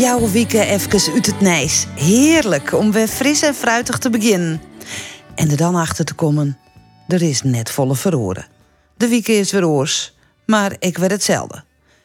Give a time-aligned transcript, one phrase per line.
[0.00, 1.86] Fjouwe weken even uit het Nijs.
[1.94, 4.62] Heerlijk om weer fris en fruitig te beginnen.
[5.34, 6.58] En er dan achter te komen,
[7.08, 8.46] er is net volle verhoren.
[8.96, 10.14] De week is weer oors,
[10.46, 11.64] maar ik werd hetzelfde.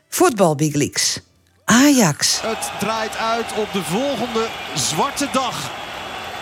[0.10, 1.20] Voetbal Big Leagues.
[1.66, 2.42] Ajax.
[2.42, 5.72] Het draait uit op de volgende zwarte dag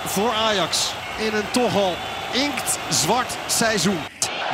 [0.05, 0.93] voor Ajax.
[1.17, 1.95] In een toch al
[2.31, 3.99] inktzwart seizoen.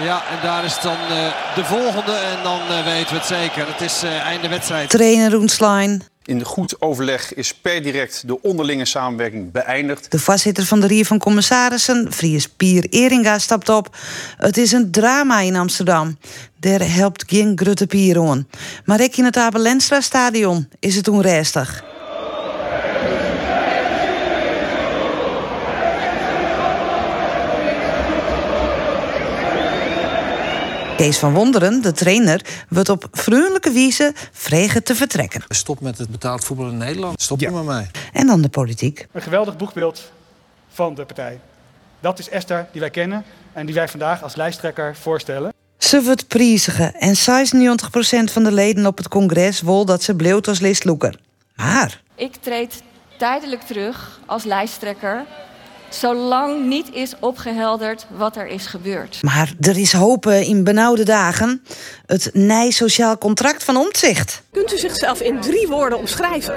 [0.02, 3.68] Ja, en daar is dan uh, de volgende en dan uh, weten we het zeker.
[3.68, 4.89] Het is uh, einde wedstrijd.
[4.89, 6.04] Trainer Roenslein.
[6.29, 10.11] In goed overleg is per direct de onderlinge samenwerking beëindigd.
[10.11, 13.97] De voorzitter van de Rier van Commissarissen, Fries Pier Eringa, stapt op.
[14.37, 16.18] Het is een drama in Amsterdam.
[16.60, 18.46] Daar helpt geen Grutte Pier.
[18.86, 21.84] Maar ik in het Abel stadion is het onrestig.
[31.00, 35.44] Kees van Wonderen, de trainer, wordt op vriendelijke wijze vregen te vertrekken.
[35.48, 37.22] Stop met het betaald voetbal in Nederland.
[37.22, 37.86] Stop er maar mee.
[38.14, 39.08] En dan de politiek.
[39.12, 40.12] Een geweldig boekbeeld
[40.70, 41.40] van de partij.
[42.00, 43.23] Dat is Esther die wij kennen
[43.54, 45.54] en die wij vandaag als lijsttrekker voorstellen.
[45.78, 50.48] Ze wordt priezigen en 96% van de leden op het congres wil dat ze bleef
[50.48, 51.20] als listloeker.
[51.56, 52.02] Maar...
[52.16, 52.84] Ik treed
[53.18, 55.26] tijdelijk terug als lijsttrekker
[55.90, 59.20] zolang niet is opgehelderd wat er is gebeurd.
[59.22, 61.64] Maar er is hoop in benauwde dagen.
[62.06, 64.42] Het Nij-sociaal contract van Omtzigt.
[64.52, 66.56] Kunt u zichzelf in drie woorden omschrijven?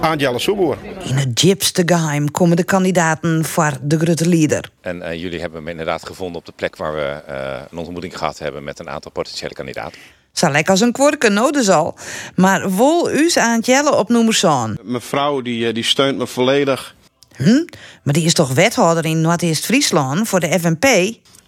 [0.00, 0.76] Angela Soeboer.
[1.04, 4.70] In het diepste geheim komen de kandidaten voor de grote leader.
[4.80, 8.18] En uh, jullie hebben me inderdaad gevonden op de plek waar we uh, een ontmoeting
[8.18, 9.98] gehad hebben met een aantal potentiële kandidaten.
[10.32, 11.96] Zal lijkt als een kwarken nodig zal.
[12.34, 14.78] Maar wol u aan Jelle op nummer zo'n?
[14.82, 16.94] Mevrouw die, die steunt me volledig.
[17.42, 17.64] Hm?
[18.02, 20.84] Maar die is toch wethouder in Noord-Eerst-Friesland voor de FNP?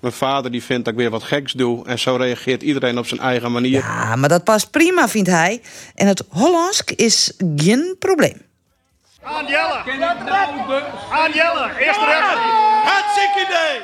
[0.00, 1.86] Mijn vader die vindt dat ik weer wat geks doe.
[1.86, 3.78] En zo reageert iedereen op zijn eigen manier.
[3.78, 5.62] Ja, maar dat past prima, vindt hij.
[5.94, 8.42] En het Hollandsk is geen probleem.
[9.22, 9.76] Aan Jelle!
[11.10, 11.70] Aan Jelle!
[11.78, 12.38] Eerste rechter!
[12.84, 13.80] Hartstikke idee!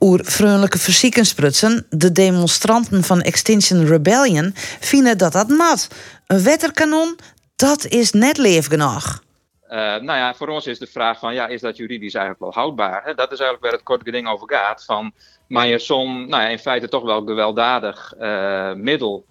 [0.00, 5.88] Oer vriendelijke versiekensprutsen, de demonstranten van Extinction Rebellion, vinden dat dat mat.
[6.26, 7.18] Een wetterkanon,
[7.56, 9.22] dat is net leef genoeg.
[9.72, 12.62] Uh, nou ja, voor ons is de vraag van, ja, is dat juridisch eigenlijk wel
[12.62, 13.02] houdbaar?
[13.04, 13.14] Hè?
[13.14, 14.84] Dat is eigenlijk waar het kort geding over gaat.
[14.84, 15.12] Van,
[15.46, 19.24] maar je zo'n, nou ja, in feite toch wel gewelddadig uh, middel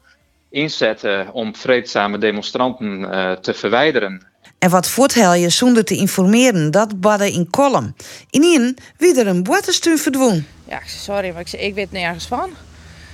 [0.49, 4.27] inzetten om vreedzame demonstranten uh, te verwijderen.
[4.59, 7.95] En wat voortel je zonder te informeren, dat badden in kolom.
[8.29, 10.47] In een wie er een boetestuur verdwoen.
[10.67, 12.49] Ja, sorry, maar ik, ik weet nergens van.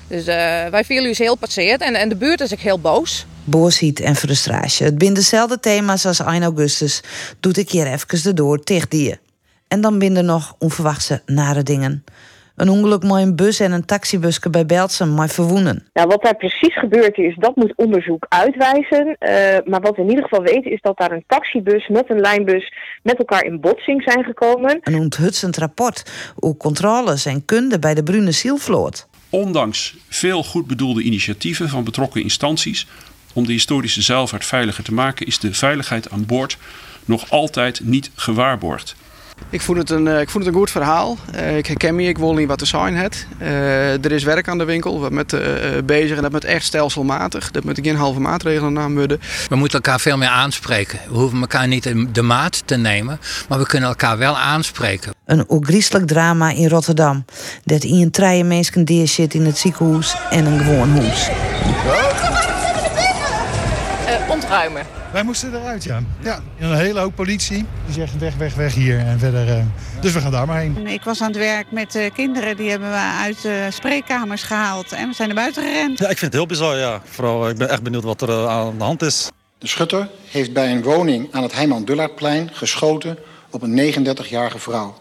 [0.08, 0.36] Dus uh,
[0.66, 3.26] wij vielen u heel passeerd en, en de buurt is ik heel boos.
[3.44, 4.86] Boosheid en frustratie.
[4.86, 7.04] Het binnen dezelfde thema's als 1 augustus.
[7.40, 9.20] Doet ik hier even de door tegen die.
[9.68, 12.04] En dan binnen nog onverwachte nare dingen.
[12.56, 15.88] Een ongeluk met een bus en een taxibusje bij Belsen, maar verwoenen.
[15.94, 19.08] Nou, wat daar precies gebeurd is, dat moet onderzoek uitwijzen.
[19.08, 22.20] Uh, maar wat we in ieder geval weten is dat daar een taxibus met een
[22.20, 24.80] lijnbus met elkaar in botsing zijn gekomen.
[24.82, 26.04] Een onthutsend rapport
[26.36, 29.08] hoe controles en kunde bij de Brune Zielvloot.
[29.30, 32.88] Ondanks veel goed bedoelde initiatieven van betrokken instanties
[33.34, 36.58] om de historische zeilvaart veiliger te maken, is de veiligheid aan boord
[37.06, 38.96] nog altijd niet gewaarborgd.
[39.50, 41.18] Ik vond het een, ik vond het een goed verhaal.
[41.36, 43.28] Uh, ik herken me, ik wil niet wat te zijn het.
[43.42, 45.42] Uh, er is werk aan de winkel, we met uh,
[45.86, 47.52] bezig en dat met echt stelselmatig.
[47.52, 49.20] Dat moet geen halve maatregelen namen worden.
[49.50, 51.00] We moeten elkaar veel meer aanspreken.
[51.10, 55.14] We hoeven elkaar niet de maat te nemen, maar we kunnen elkaar wel aanspreken.
[55.26, 57.26] Een ogrieselijk drama in Rotterdam.
[57.64, 61.30] Dat in een treie mensen deer zit in het ziekenhuis en een gewoon huis.
[64.30, 64.86] ontruimen.
[65.18, 66.04] Wij moesten eruit, ja.
[66.24, 66.40] ja.
[66.60, 67.66] Een hele hoop politie.
[67.86, 69.00] Die zegt weg, weg, weg hier.
[69.00, 69.64] En verder, uh,
[70.02, 70.88] dus we gaan daar maar heen.
[70.88, 72.58] Ik was aan het werk met uh, kinderen.
[72.58, 74.92] Die hebben we uit de uh, spreekkamers gehaald.
[74.92, 76.00] En we zijn naar buiten gerend.
[76.00, 77.02] Ja, ik vind het heel bizar, ja.
[77.06, 79.30] Vooral, ik ben echt benieuwd wat er aan de hand is.
[79.58, 83.18] De schutter heeft bij een woning aan het Heiman Dullardplein geschoten
[83.50, 84.98] op een 39-jarige vrouw.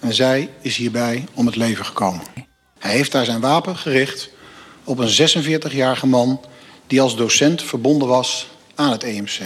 [0.00, 2.22] En zij is hierbij om het leven gekomen.
[2.78, 4.30] Hij heeft daar zijn wapen gericht
[4.84, 6.40] op een 46-jarige man...
[6.86, 9.40] die als docent verbonden was aan het EMC.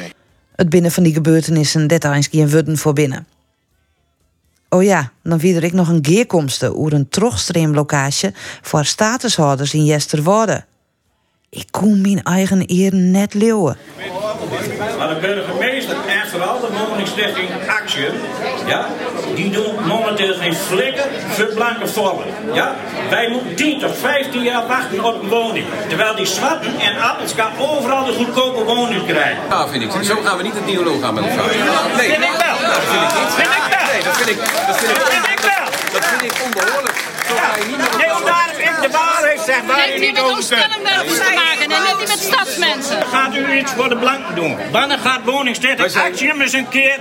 [0.54, 3.26] Het binnen van die gebeurtenissen details geen worden voor binnen.
[4.68, 8.30] Oh ja, dan er ik nog een geerkomste oer een trogstreamlocatie
[8.62, 10.64] voor statushouders in Jesterworde.
[11.50, 13.76] Ik kon mijn eigen eer net leeuwen.
[14.98, 18.12] Maar de burgemeester en vooral de woningstichting Action,
[18.68, 18.86] ja,
[19.34, 22.24] die doen momenteel geen flikker voor blanke vallen.
[22.52, 22.74] Ja?
[23.10, 25.66] Wij moeten 10 tot 15 jaar wachten op een woning.
[25.88, 29.42] Terwijl die zwarten en appels gaan overal de goedkope woning krijgen.
[29.48, 29.90] Ja, vind ik.
[30.02, 31.46] Zo gaan we niet het dialoog aan met elkaar.
[31.96, 32.56] Nee, vind ik wel.
[32.70, 33.32] dat vind ik niet.
[33.34, 33.86] Vind ik wel.
[33.92, 35.66] Nee, dat vind ik, dat vind ik, vind ik wel.
[35.92, 36.98] Dat vind ik onbehoorlijk.
[37.28, 39.60] Zo ga je niet met Nee, omdat ik de waarheid zeg.
[39.62, 40.60] u u niet met over ons kunt.
[40.60, 43.02] Stellenbergers te maken en niet met stadsmensen.
[43.12, 44.56] Gaat u iets voor de blanken doen?
[44.70, 47.00] Wanneer gaat woningstichting actie eens een keer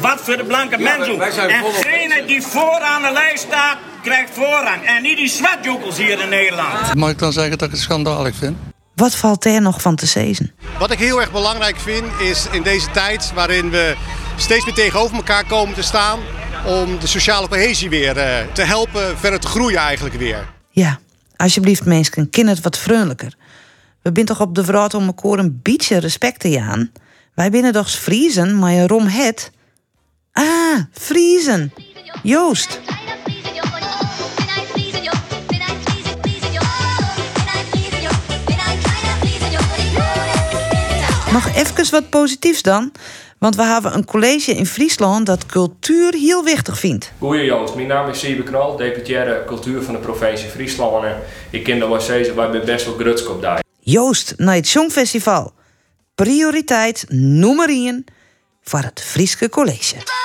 [0.00, 4.84] wat voor de blanke mensen En degene die vooraan de lijst staat, krijgt voorrang.
[4.84, 6.94] En niet die zwartjoekels hier in Nederland.
[6.94, 8.56] Mag ik dan zeggen dat ik het schandalig vind?
[8.94, 10.52] Wat valt er nog van te zezen?
[10.78, 13.96] Wat ik heel erg belangrijk vind is in deze tijd waarin we
[14.36, 16.18] steeds meer tegenover elkaar komen te staan
[16.66, 20.48] om de sociale cohesie weer eh, te helpen verder te groeien eigenlijk weer.
[20.70, 20.98] Ja,
[21.36, 23.34] alsjeblieft mensen, kin het wat vriendelijker.
[24.02, 26.90] We zijn toch op de vraag om elkaar een beetje respect te jaan.
[27.34, 29.50] Wij binnen toch Friesen, maar je rom het.
[30.38, 31.72] Ah, Friesen.
[32.22, 32.80] Joost.
[41.32, 42.92] Nog even wat positiefs dan.
[43.38, 47.12] Want we hebben een college in Friesland dat cultuur heel wichtig vindt.
[47.18, 51.04] Goeie Joost, mijn naam is Siebe Knol, deputaire cultuur van de provincie Friesland.
[51.04, 53.62] En ik ken wel zeggen, wij zijn best wel grutsk op daar.
[53.80, 55.52] Joost naar het Songfestival.
[56.14, 58.04] Prioriteit nummer 1
[58.62, 60.17] voor het Frieske College.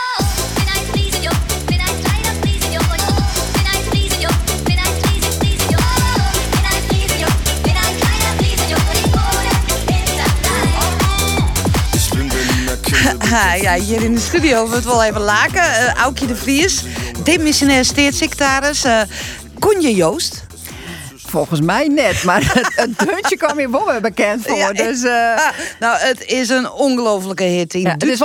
[13.34, 15.64] Ja, hier in de studio we het wel even laken.
[15.64, 16.84] Uh, Aukje de Vries,
[17.24, 18.86] demissionair staatssecretaris.
[18.86, 19.02] Uh,
[19.60, 20.46] kon je Joost?
[21.16, 24.58] Volgens mij net, maar het, het deuntje kwam hier weer bekend voor.
[24.58, 25.12] Ja, dus, uh...
[25.80, 28.22] nou, het is een ongelofelijke hit in ja, Het is.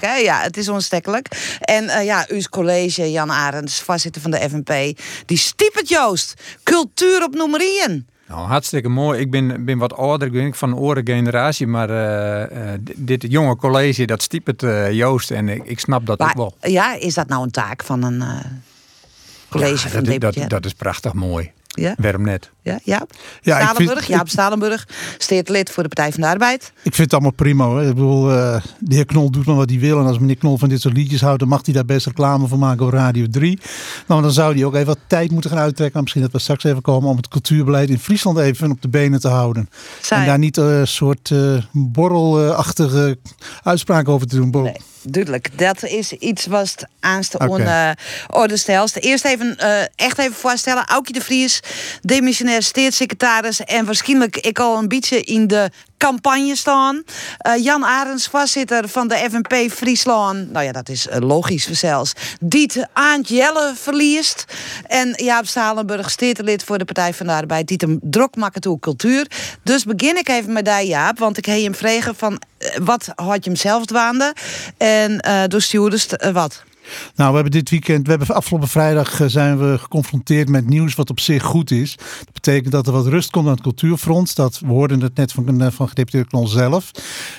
[0.00, 0.14] Hè?
[0.14, 1.28] Ja, het is onstekkelijk.
[1.60, 6.34] En uh, ja, uw college, Jan Arends, voorzitter van de FNP, die stiep het Joost.
[6.62, 8.06] Cultuur op nummer 1.
[8.28, 9.20] Nou, hartstikke mooi.
[9.20, 13.24] Ik ben, ben wat ouder, ik ben van een oren generatie, maar uh, uh, dit
[13.28, 16.54] jonge college, dat stiep het uh, Joost en ik, ik snap dat maar, ook wel.
[16.70, 18.22] Ja, is dat nou een taak van een
[19.48, 21.52] college ja, van dat, dat, dat, is prachtig mooi.
[21.76, 21.94] Ja?
[21.98, 22.50] Waarom net?
[22.62, 23.10] Ja, Jaap?
[23.40, 24.88] Ja, Stalenburg, vind, Jaap Stalenburg,
[25.18, 26.72] steeds lid voor de Partij van de Arbeid.
[26.82, 27.82] Ik vind het allemaal prima hoor.
[27.82, 29.98] Ik bedoel, uh, de heer Knol doet maar wat hij wil.
[29.98, 32.46] En als meneer Knol van dit soort liedjes houdt, dan mag hij daar best reclame
[32.46, 33.58] voor maken op Radio 3.
[34.06, 36.00] Nou, dan zou hij ook even wat tijd moeten gaan uittrekken.
[36.00, 39.20] Misschien dat we straks even komen om het cultuurbeleid in Friesland even op de benen
[39.20, 39.68] te houden.
[40.02, 40.18] Zij.
[40.18, 43.18] En daar niet een uh, soort uh, borrelachtige
[43.62, 44.50] uitspraak over te doen.
[44.50, 44.76] Nee.
[45.08, 47.48] Duidelijk, dat is iets wat aanste okay.
[47.48, 47.90] on uh,
[48.26, 48.96] orde stelst.
[48.96, 50.84] Eerst even, uh, echt even voorstellen.
[50.86, 51.60] Aukje de Vries,
[52.02, 53.60] demissionair staatssecretaris...
[53.60, 57.02] en waarschijnlijk ik al een beetje in de campagne staan.
[57.46, 60.52] Uh, Jan Arends, voorzitter van de FNP Friesland.
[60.52, 62.12] Nou ja, dat is logisch zelfs.
[62.40, 64.44] Diet Aant Jelle verliest.
[64.86, 67.68] En Jaap Stalenburg, stedelid voor de Partij van de Arbeid...
[67.68, 69.26] die hem drok maken cultuur.
[69.62, 72.40] Dus begin ik even met die Jaap, want ik heb hem vregen van...
[72.82, 74.34] wat had je hem zelf dwaande?
[74.76, 76.64] En uh, door stewardess, uh, wat?
[77.14, 81.10] Nou, we hebben dit weekend, we hebben afgelopen vrijdag zijn we geconfronteerd met nieuws wat
[81.10, 81.96] op zich goed is.
[81.96, 84.36] Dat betekent dat er wat rust komt aan het cultuurfront.
[84.36, 86.90] Dat, we hoorden het net van, van gedeputeerde Knol zelf.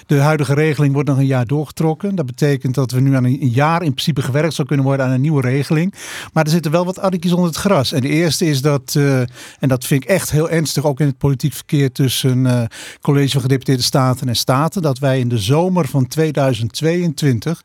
[0.05, 2.15] De huidige regeling wordt nog een jaar doorgetrokken.
[2.15, 5.11] Dat betekent dat we nu aan een jaar in principe gewerkt zou kunnen worden aan
[5.11, 5.93] een nieuwe regeling.
[6.33, 7.91] Maar er zitten wel wat addekjes onder het gras.
[7.91, 9.19] En de eerste is dat, uh,
[9.59, 12.61] en dat vind ik echt heel ernstig, ook in het politiek verkeer tussen uh,
[13.01, 17.61] college van gedeputeerde staten en staten, dat wij in de zomer van 2022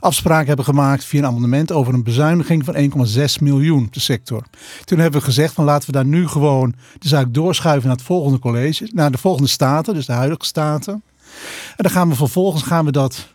[0.00, 4.44] afspraken hebben gemaakt via amendement over een bezuiniging van 1,6 miljoen de sector.
[4.84, 8.06] Toen hebben we gezegd van laten we daar nu gewoon de zaak doorschuiven naar het
[8.06, 11.02] volgende college, naar de volgende staten, dus de huidige staten.
[11.76, 13.32] En dan gaan we vervolgens gaan we dat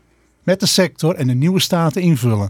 [0.50, 2.50] met de sector en de nieuwe staten invullen.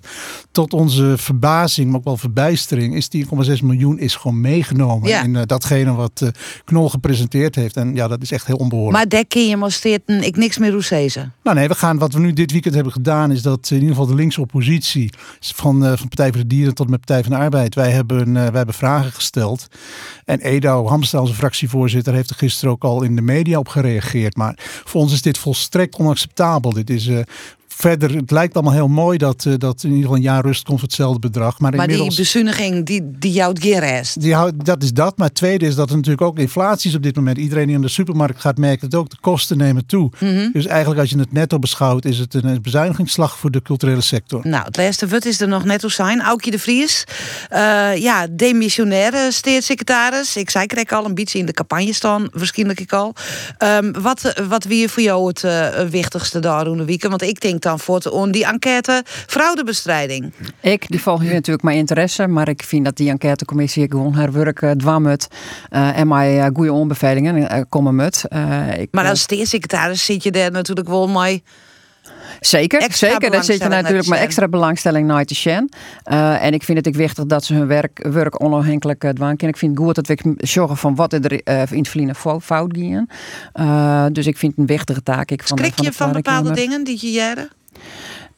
[0.52, 3.30] Tot onze verbazing, maar ook wel verbijstering, is die 1,6
[3.64, 5.24] miljoen is gewoon meegenomen Ja.
[5.24, 6.30] in uh, datgene wat uh,
[6.66, 7.78] Knol gepresenteerd heeft.
[7.78, 9.12] En ja, dat is echt heel onbehoorlijk.
[9.12, 11.34] Maar kun je mosteert ik niks meer roesezen.
[11.44, 13.90] Nou nee, we gaan, wat we nu dit weekend hebben gedaan is dat in ieder
[13.90, 17.32] geval de linkse oppositie van, uh, van Partij voor de Dieren tot met Partij van
[17.32, 19.68] de Arbeid, wij hebben, wij hebben vragen gesteld.
[20.26, 24.36] En Edo Hamstra, onze fractievoorzitter, heeft er gisteren ook al in de media op gereageerd.
[24.36, 24.54] Maar
[24.86, 26.74] voor ons is dit volstrekt onacceptabel.
[26.74, 27.10] Dit is
[27.80, 30.64] verder, het lijkt allemaal heel mooi dat, uh, dat in ieder geval een jaar rust
[30.64, 31.60] komt voor hetzelfde bedrag.
[31.60, 34.22] Maar, Maar die inmiddels, bezuiniging, die, die jouw gerest.
[34.22, 35.18] die houdt, dat is dat.
[35.18, 37.38] Maar het tweede is dat er natuurlijk ook inflatie is op dit moment.
[37.38, 40.12] Iedereen die aan de supermarkt gaat merkt dat ook de kosten nemen toe.
[40.20, 40.52] Mhm.
[40.54, 44.48] Dus eigenlijk als je het netto beschouwt is het een bezuinigingsslag voor de culturele sector.
[44.48, 46.22] Nou, het laatste wat is er nog net op zijn.
[46.22, 47.04] Aukje de Vries.
[47.52, 50.36] Uh, ja, demissionaire staatssecretaris.
[50.36, 52.28] Ik zei, ik al een beetje in de campagne staan.
[52.32, 53.14] Waarschijnlijk ik al.
[53.64, 57.10] Um, wat, wat wie voor jou het uh, wichtigste daar doen de weekend?
[57.10, 60.34] Want ik denk dan voor on die enquête fraudebestrijding.
[60.62, 64.32] Ik, die volg hier natuurlijk mijn interesse, maar ik vind dat die enquêtecommissie gewoon haar
[64.32, 68.24] werk uh, uh, en mij uh, goede onbevelingen uh, komen met.
[68.78, 71.44] Ik, maar als staatssecretaris zit je daar natuurlijk wel mee
[72.40, 73.32] Zeker, Extra zeker.
[73.32, 74.18] Daar zit je natuurlijk Sjen.
[74.18, 75.70] extra belangstelling naar te Sjen.
[76.04, 79.58] Eh, en ik vind het ook wichtig dat ze hun werk, werk onafhankelijk uh, ik
[79.58, 82.74] vind het goed dat we zorgen van wat er uh, in het verleden fo- fout
[82.74, 83.12] ging.
[83.60, 85.32] Uh, dus ik vind het een wichtige taak.
[85.32, 87.50] Ik, van, Schrik van je de van bepaalde dingen die je jaren?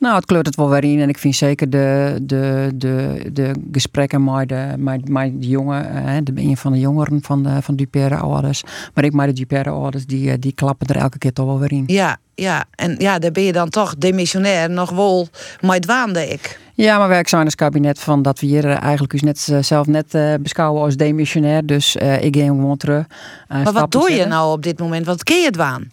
[0.02, 1.00] Nou, het kleurt het wel weer in.
[1.00, 6.06] En ik vind zeker de, de, de, de gesprekken met de, met, met de jongen,
[6.06, 8.64] eh, de, een van de jongeren van de van Dupere ouders.
[8.94, 11.60] Maar ik met de Dupere ouders, die, eh, die klappen er elke keer toch wel
[11.60, 11.84] weer in.
[11.88, 12.66] Ja, ja.
[12.76, 15.28] En ja, daar ben je dan toch demissionair nog wel
[15.60, 16.60] maar dwaande ik.
[16.74, 19.88] Ja, maar wij zijn als kabinet van dat we hier eh, eigenlijk ons net, zelf
[19.88, 21.66] net beschouwen als demissionair.
[21.66, 23.06] Dus ik ga gewoon terug.
[23.48, 25.06] Maar wat doe je nou op dit moment?
[25.06, 25.90] Wat ken je dwaan?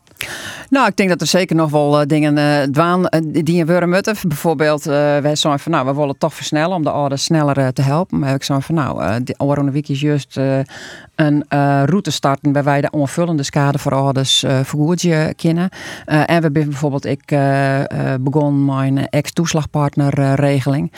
[0.70, 3.66] Nou, ik denk dat er zeker nog wel eh, dingen eh dwaan eh, die in
[3.66, 4.16] worden moeten.
[4.28, 8.18] Bijvoorbeeld, wij zijn van nou, we willen toch versnellen om de ouders sneller te helpen.
[8.18, 10.36] Maar ik zei van nou, de Oranje Week is juist
[11.14, 11.44] een
[11.84, 15.68] route starten waar wij de onvullende schade voor ouders eh vergoedje kennen.
[16.04, 17.36] En we hebben bijvoorbeeld ik
[18.20, 20.92] begon mijn ex-toeslagpartner regeling.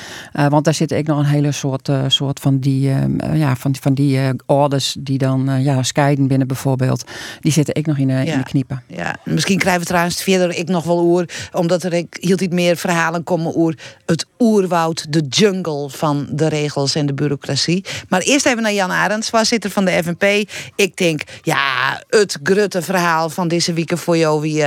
[0.49, 2.93] Want daar zit ik nog een hele soort, soort van die,
[3.33, 7.05] ja, van, van die ouders die dan ja, scheiden binnen bijvoorbeeld.
[7.41, 8.83] Die zitten ik nog in, de in de kniepen.
[8.87, 12.55] Ja, misschien krijgen we trouwens verder ik nog wel oer, omdat er ik hield iets
[12.55, 13.75] meer verhalen komen oer
[14.07, 17.85] het oerwoud, de jungle van de regels en de bureaucratie.
[18.09, 20.51] Maar eerst even naar Jan Arends, voorzitter van de FNP.
[20.75, 24.65] Ik denk, ja, het grutte verhaal van deze week voor jou wie.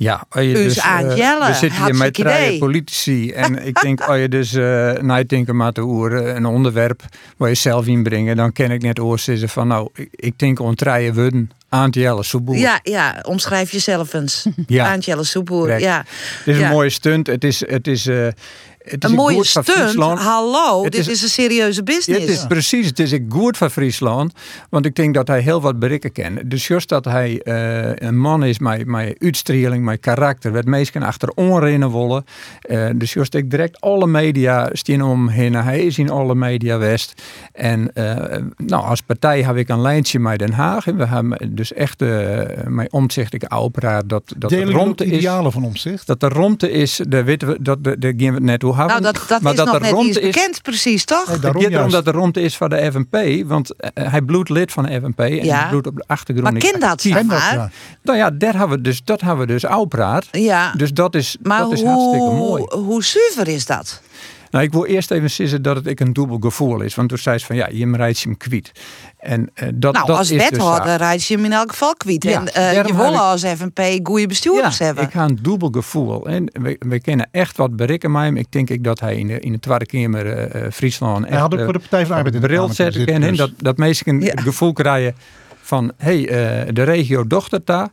[0.00, 2.58] Eh, Ja, als je Us dus, aan eh, Jelle, we zitten hier met idee.
[2.58, 3.30] politici.
[3.32, 7.02] En ik denk, als je dus uh, nadenken met de oer, een onderwerp
[7.36, 10.74] waar je zelf inbrengen, dan ken ik net oorzissen van, nou, ik, ik denk on
[10.74, 12.56] treien worden aan het Jelle Soeboer.
[12.56, 14.46] ja, ja, omschrijf jezelf eens.
[14.66, 14.86] Ja.
[14.92, 15.80] Aantjelle Correct.
[15.80, 15.98] ja.
[16.38, 16.64] Het is Ja.
[16.66, 17.26] een mooie stunt.
[17.26, 18.26] Het is, het is, eh,
[18.90, 19.70] het is Een mooie stunt.
[19.70, 20.18] Friesland.
[20.18, 22.20] Hallo, Het dit is, een serieuze business.
[22.20, 24.32] Het is precies, het is goed van Friesland.
[24.70, 26.50] Want ik denk dat hij heel wat berikken kent.
[26.50, 30.52] Dus juist dat hij eh, een man is met, met uitstraling, met karakter.
[30.52, 32.24] Wat mensen achter onrennen willen.
[32.60, 35.54] Eh, dus juist ik direct alle media staan om heen.
[35.54, 37.22] Hij is in alle media west.
[37.52, 40.86] En eh, nou, als partij heb ik een lijntje met Den Haag.
[40.86, 42.08] En we hebben dus echt uh,
[42.66, 45.18] mijn omzicht ik opera dat, dat de romte is.
[45.18, 46.06] idealen van omzicht?
[46.06, 49.02] Dat de romte is, daar weten we, dat, daar gaan we het net hoe hebben.
[49.02, 51.26] Nou, dat, dat maar is dat nog net is, bekend, precies, toch?
[51.26, 54.72] het gaat erom dat de romte is van de FNP, want uh, hij bloedt lid
[54.72, 55.58] van de FNP en Ja.
[55.60, 56.52] hij bloedt op de achtergrond.
[56.52, 57.72] Maar ken dat, maar?
[58.02, 60.28] Nou ja, daar hebben we dus, dat hebben we dus oupraad.
[60.30, 60.72] Ja.
[60.76, 62.64] Dus dat is, Maar dat is hartstikke mooi.
[62.68, 64.02] hoe, hoe zuiver is dat?
[64.50, 66.94] Nou, ik wil eerst even zeggen dat het ik een dubbel gevoel is.
[66.94, 68.72] Want toen zei ze van ja, je rijdt hem kwijt.
[69.20, 70.96] En uh, dat, nou, dat als is dus wethouder zo.
[70.96, 72.22] rijd je hem in elk geval kwijt.
[72.24, 75.04] Ja, en uh, daarom je wil ik- als FNP goede bestuurders ja, hebben.
[75.04, 76.26] ik ga een dubbel gevoel.
[76.26, 78.36] En we, we kennen echt wat berikken met hem.
[78.36, 81.32] Ik denk ik dat hij in de, in de Tweede Kamer eh, eh, Friesland echt...
[81.32, 83.20] Hij had ook eh, voor de Partij van Arbeid in de bril Kamer zetten gezeten,
[83.20, 83.30] kennen.
[83.30, 83.38] dus.
[83.38, 85.14] Dat, dat mensen het gevoel krijgen
[85.62, 85.92] van...
[85.96, 87.88] hé, hey, eh, de regio dochter daar.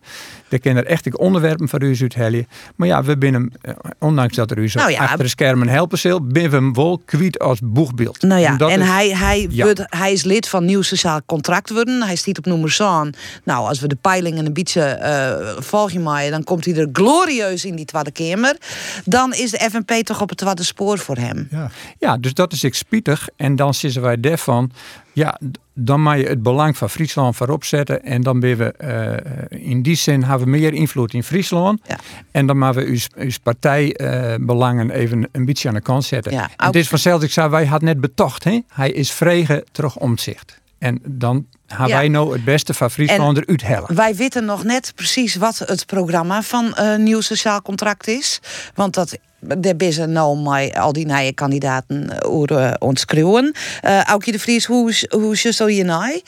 [0.49, 2.47] Er kunnen er echt onderwerpen voor u uithellen.
[2.75, 5.67] Maar ja, we binnen, eh, ondanks dat er u zo Nou ja, achter de schermen
[5.67, 6.21] helpen zal...
[6.21, 8.21] binnen we hem wel kwiet als boegbeeld.
[8.21, 9.63] Nou ja, en is- hij, hij, Ja.
[9.63, 12.01] wordt- hij is lid van Nieuw Sociaal Contract worden.
[12.03, 13.17] Hij stiet op nummer 100.
[13.43, 17.65] Nou, als we de peilingen een beetje eh volgen maaien, dan komt hij er glorieus
[17.65, 18.57] in die Tweede Kamer.
[19.05, 21.47] Dan is de FNP toch op het tweede spoor voor hem.
[21.51, 21.69] Ja.
[21.99, 23.29] Ja, dus dat is ik spietig.
[23.35, 24.71] En dan zitten wij daarvan,
[25.13, 25.39] ja,
[25.73, 28.03] dan mag je het belang van Friesland voorop zetten.
[28.03, 31.81] En dan ben we eh, in die zin we meer invloed in Friesland.
[32.31, 36.31] En dan maken we uw, uw partijbelangen even een beetje aan de kant zetten.
[36.31, 38.59] Ja, het is vanzelfs, ik zei, wij hadden net betocht, hè?
[38.73, 40.59] hij is vregen terug omzicht.
[40.79, 41.87] En dan Ja.
[41.87, 43.95] wij nou het beste van Friesland eruit hellen.
[43.95, 48.39] Wij weten nog net precies wat het programma van eh Nieuw Sociaal Contract is.
[48.75, 49.17] Want dat.
[49.75, 52.09] Ben ze nou met al die nieuwe kandidaten
[52.79, 53.53] uh.
[53.81, 56.21] Eh Aukje de Vries, hoe, is- hoe is je nou?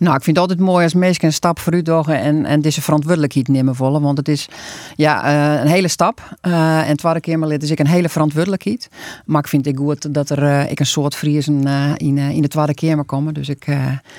[0.00, 2.82] Nou, ik vind het altijd mooi als mensen een stap vooruit doen en, en deze
[2.82, 4.02] verantwoordelijkheid nemen willen.
[4.02, 4.48] Want het is
[4.96, 6.36] ja, eh, een hele stap.
[6.40, 8.88] Eh, en tweede keer maar lid is ik een hele verantwoordelijkheid.
[9.24, 12.48] Maar ik vind het goed dat er eh, ik een soort eh, in, in de
[12.48, 13.34] tweede keer komen.
[13.34, 13.66] Dus ik,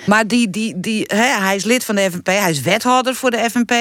[0.06, 3.32] Maar die, die, die, hè, hij is lid van de FNP, hij is wethouder voor
[3.32, 3.72] de FNP.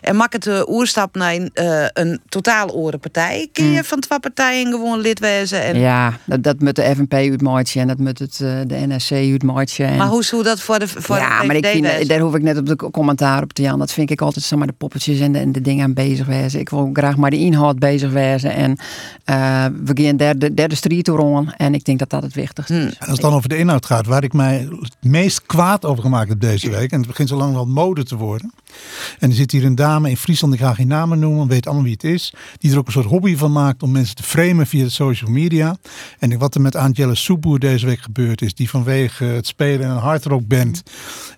[0.00, 1.50] En maakt het de oerstap naar een,
[1.92, 3.48] een totaal oren partij.
[3.52, 5.62] Kun je van twee partijen gewoon lid wezen?
[5.62, 5.80] En, Mm.
[5.80, 9.84] ja, dat, dat moet de FNP uitmaatje en dat moet het, de NSC uitmaatje.
[9.84, 9.96] En...
[9.96, 12.42] Maar hoe zou dat voor de voor ja, de maar ik vind, daar hoef ik
[12.42, 13.78] net op de commentaar op te Jan.
[13.78, 16.26] Dat vind ik altijd zeg maar, de poppetjes en de, en de dingen aan bezig
[16.26, 16.60] wezen.
[16.60, 18.54] Ik wil graag maar de inhoud bezig wezen.
[18.54, 18.76] En
[19.24, 21.50] eh, we gaan derde, derde strijd rond.
[21.56, 22.80] En ik denk dat dat het wichtigste is.
[22.80, 22.88] Hmm.
[22.88, 26.02] En als het dan over de inhoud gaat, waar ik mij het meest kwaad over
[26.02, 28.52] gemaakt heb deze week, en het begint zo langzamerhand mode te worden,
[29.18, 31.84] En er zit hier een dame in Friesland, ik ga geen namen noemen, weet allemaal
[31.84, 32.34] wie het is.
[32.58, 35.30] Die er ook een soort hobby van maakt om mensen te framen via de social
[35.30, 35.76] media.
[36.18, 39.88] En wat er met Angela Soeboer deze week gebeurd is, die vanwege het spelen in
[39.88, 40.82] een hardrockband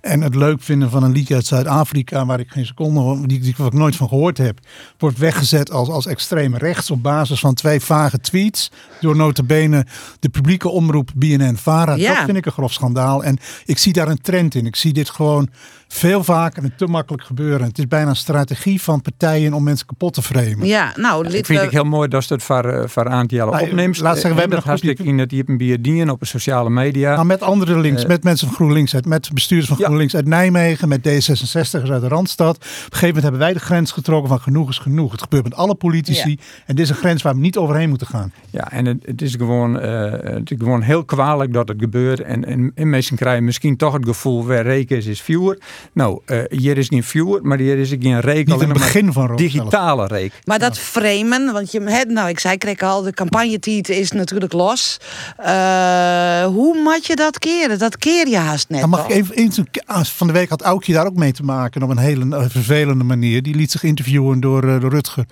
[0.00, 3.54] en het leuk vinden van een liedje uit Zuid-Afrika, waar ik geen seconde, die, die,
[3.56, 4.58] wat ik nooit van gehoord heb,
[4.98, 8.70] wordt weggezet als, als extreem rechts op basis van twee vage tweets
[9.00, 9.86] door notabene
[10.20, 11.94] de publieke omroep BNN-Vara.
[11.94, 12.14] Ja.
[12.14, 13.24] Dat vind ik een grof schandaal.
[13.24, 14.66] En ik zie daar een trend in.
[14.66, 15.48] Ik zie dit gewoon
[15.96, 17.66] veel vaker en te makkelijk gebeuren.
[17.66, 20.66] Het is bijna een strategie van partijen om mensen kapot te framen.
[20.66, 23.08] Ja, nou, Ik lid, vind we- het heel mooi dat ze het voor, eh, voor
[23.08, 23.98] Aantje Nou, opneemt.
[23.98, 26.70] laat zeggen, we hebben dat een goed- hartstikke in het een bierdien op de sociale
[26.70, 27.14] media.
[27.14, 30.26] Nou, met andere links, Eh, met mensen van GroenLinks, uit, met bestuurders van GroenLinks uit
[30.26, 32.56] Nijmegen, met D66'ers uit de Randstad.
[32.56, 35.12] Op een gegeven moment hebben wij de grens getrokken van genoeg is genoeg.
[35.12, 36.38] Het gebeurt met alle politici.
[36.66, 38.32] En dit is een grens waar we niet overheen moeten gaan.
[38.50, 42.20] Ja, en het, het is gewoon, eh, het is gewoon heel kwalijk dat het gebeurt.
[42.20, 45.58] En, en, en mensen krijgen misschien toch het gevoel, waar reken is, is viewer.
[45.92, 48.36] Nou, eh, hier is geen viewer, maar hier is geen reek.
[48.46, 50.32] Niet alleen het maar begin van Rob Digitale reek.
[50.44, 54.52] Maar dat framen, want je, hè, nou, ik zei, kreeg al, de campagnetiet is natuurlijk
[54.52, 54.96] los.
[55.36, 57.78] Eh, hoe moet je dat keren?
[57.78, 58.80] Dat keer je haast net.
[58.80, 59.60] Dan mag ik even, eens-
[60.02, 63.04] van de week had Aukje daar ook mee te maken op een hele eh, vervelende
[63.04, 63.42] manier.
[63.42, 65.24] Die liet zich interviewen door, door Rutger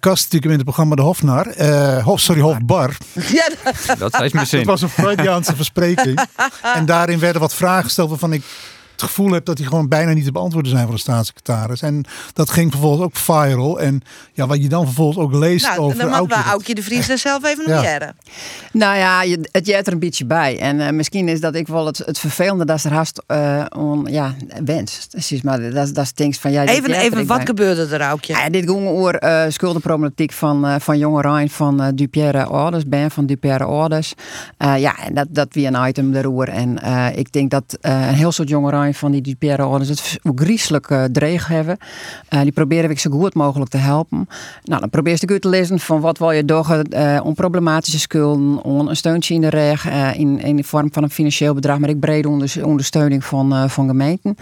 [0.00, 1.46] Kast, die in het programma De Hofnar.
[1.46, 2.96] eh Hof, sorry, Hofbar.
[3.32, 3.48] Ja,
[3.98, 4.58] Dat is mijn zin.
[4.58, 6.20] Het was een Freudiaanse verspreking.
[6.76, 8.42] En daarin werden wat vragen gesteld waarvan ik
[9.02, 11.82] het gevoel heb dat die gewoon bijna niet te beantwoorden zijn van de staatssecretaris.
[11.82, 13.80] En dat ging vervolgens ook viral.
[13.80, 16.74] En ja, wat je dan vervolgens ook leest nou, over dan we Aukje, dat- Aukje
[16.74, 17.74] de Vries er zelf even Ja.
[17.74, 18.16] nog jaren.
[18.72, 20.58] Nou ja, je, het jet er een beetje bij.
[20.58, 23.64] En eh, misschien is dat ik wel het, het vervelende dat ze er haast eh,
[23.76, 25.08] on, ja, wenst.
[25.10, 26.52] Precies, maar dat, dat stinkt van...
[26.52, 27.46] Ja, dit Even, even wat bij.
[27.46, 28.32] gebeurde er, Aukje?
[28.32, 33.10] Ja, dit ging over eh schuldenproblematiek van, eh van jonge Rijn van Dupierre Orders, Ben
[33.10, 34.14] van Dupierre Orders.
[34.56, 36.48] Eh, ja, en dat, dat weer een item erover.
[36.48, 39.88] En eh, ik denk dat eh, een heel soort jonge Rijn van die Dupierre Orders
[39.88, 41.76] het griezelig eh, dreig hebben.
[42.28, 44.28] Eh, die proberen ik zo goed mogelijk te helpen.
[44.64, 46.50] Nou, dan probeer je goed te lezen van wat wil je doen
[46.90, 50.92] eh om problematische schulden, om een steuntje in de reg, eh, in, in de vorm
[50.92, 54.36] van een financieel bedrag, maar ik brede onder, ondersteuning van, eh, van gemeenten.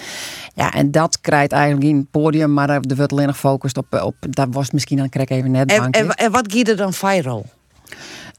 [0.54, 4.02] Ja, en dat krijgt eigenlijk in het podium, maar er wordt alleen nog gefocust op,
[4.02, 6.68] op dat was het misschien dan krijg ik even net En, en, en wat gaat
[6.68, 7.46] er dan viral?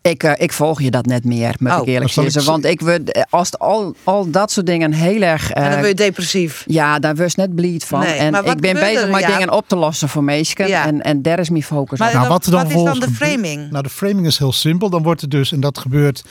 [0.01, 2.31] Ik, eh, ik volg je dat net meer, moet Oh, ik eerlijk dan zal ik
[2.31, 2.51] zeggen.
[2.51, 5.51] Want ik word, eh, als het al, al dat soort dingen heel erg...
[5.51, 6.63] en dan eh, word je depressief.
[6.67, 7.99] ja, daar was net bleed van.
[7.99, 9.31] Nee, en ik ben bezig met Jaap?
[9.31, 10.67] dingen op te lossen voor mensen.
[10.67, 10.85] Ja.
[10.85, 12.13] En, en daar is mijn focus Maar op.
[12.13, 13.71] dan- wat dan wat is dan de framing?
[13.71, 14.89] Nou, de framing is heel simpel.
[14.89, 16.23] Dan wordt er dus, en dat gebeurt,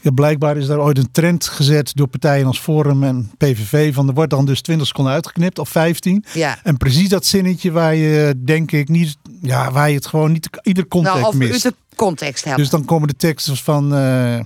[0.00, 3.94] ja, blijkbaar is daar ooit een trend gezet door partijen als Forum en PVV.
[3.94, 6.24] Van er wordt dan dus 20 seconden uitgeknipt of 15.
[6.32, 6.58] Ja.
[6.62, 10.48] En precies dat zinnetje waar je, denk ik, niet, ja, waar je het gewoon niet
[10.62, 11.70] ieder context Nou, of u mist.
[11.96, 12.58] Context helpt.
[12.58, 14.40] Dus dan komen de teksten van eh,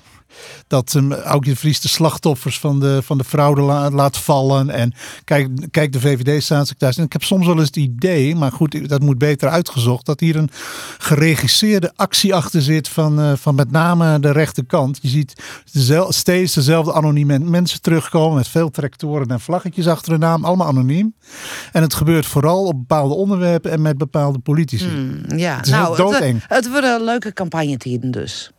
[0.66, 4.70] dat um, Aukje de Vries de slachtoffers van de, van de fraude la- laat vallen.
[4.70, 4.92] En
[5.25, 6.99] kijk, kijk de VVD-staatssecretaris.
[6.99, 10.20] En ik heb soms wel eens het idee, maar goed, dat moet beter uitgezocht, dat
[10.20, 10.51] hier een
[10.99, 14.99] geregisseerde actie achter zit van, eh, van met name de rechterkant.
[15.03, 15.42] Je ziet
[15.73, 20.66] dezel- steeds dezelfde anonieme mensen terugkomen met veel tractoren en vlaggetjes achter de naam, allemaal
[20.66, 21.14] anoniem.
[21.73, 24.88] En het gebeurt vooral op bepaalde onderwerpen en met bepaalde politici.
[24.88, 28.53] Hmm, ja, Het nou, het, het worden leuke campagnetijden dus.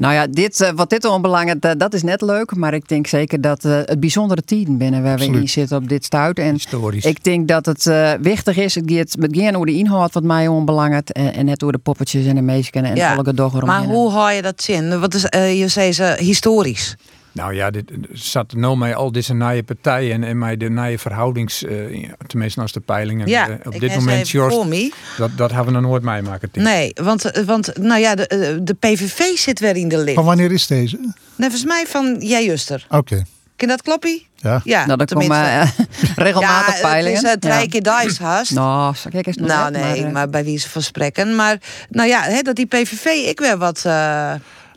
[0.00, 2.56] Nou ja, dit, eh, wat dit onbelangrijk, eh, dat is net leuk.
[2.56, 5.88] Maar ik denk zeker dat eh, het bijzondere tijden binnen waar we in zitten op
[5.88, 6.38] dit stuit.
[6.38, 7.04] En Historisch.
[7.04, 8.74] ik denk dat het eh, wichtig is.
[8.74, 11.08] Het gaat met geen over de inhoud wat mij onbelangrijk.
[11.08, 13.14] En, en net door de poppetjes en de meisjes en ja.
[13.14, 15.00] alle maar hoe hou je dat zin?
[15.00, 15.22] Wat is,
[15.58, 16.96] je zei ze historisch.
[17.32, 20.98] Nou ja, dit zat nou met al deze nieuwe partijen en, en met de nieuwe
[20.98, 21.74] verhoudings, eh,
[22.26, 23.28] tenminste als de peilingen.
[23.28, 24.92] Ja, eh, ik op dit moment, me.
[25.16, 26.48] dat, dat hebben we nog nooit meemaken.
[26.52, 30.14] Nee, want, eh, want nou ja, de, de PVV zit weer in de lift.
[30.14, 30.96] Van wanneer is deze?
[30.96, 32.86] Nee, volgens mij van jij Juster.
[32.88, 33.24] Oké.
[33.56, 34.26] Ken dat kloppie?
[34.36, 34.60] Ja.
[34.64, 35.68] Ja, Nou, dan komen eh,
[36.16, 37.16] regelmatig ja, peilingen.
[37.16, 37.50] Het is het Ja.
[37.50, 38.50] rijke dice haast.
[38.52, 41.34] Nou, kijk eens nog Nou, nee, maar, maar, bij wie ze van spreken.
[41.34, 41.58] Maar
[41.90, 43.82] nou ja, hè, dat die PVV, ik weer wat.
[43.84, 44.32] eh,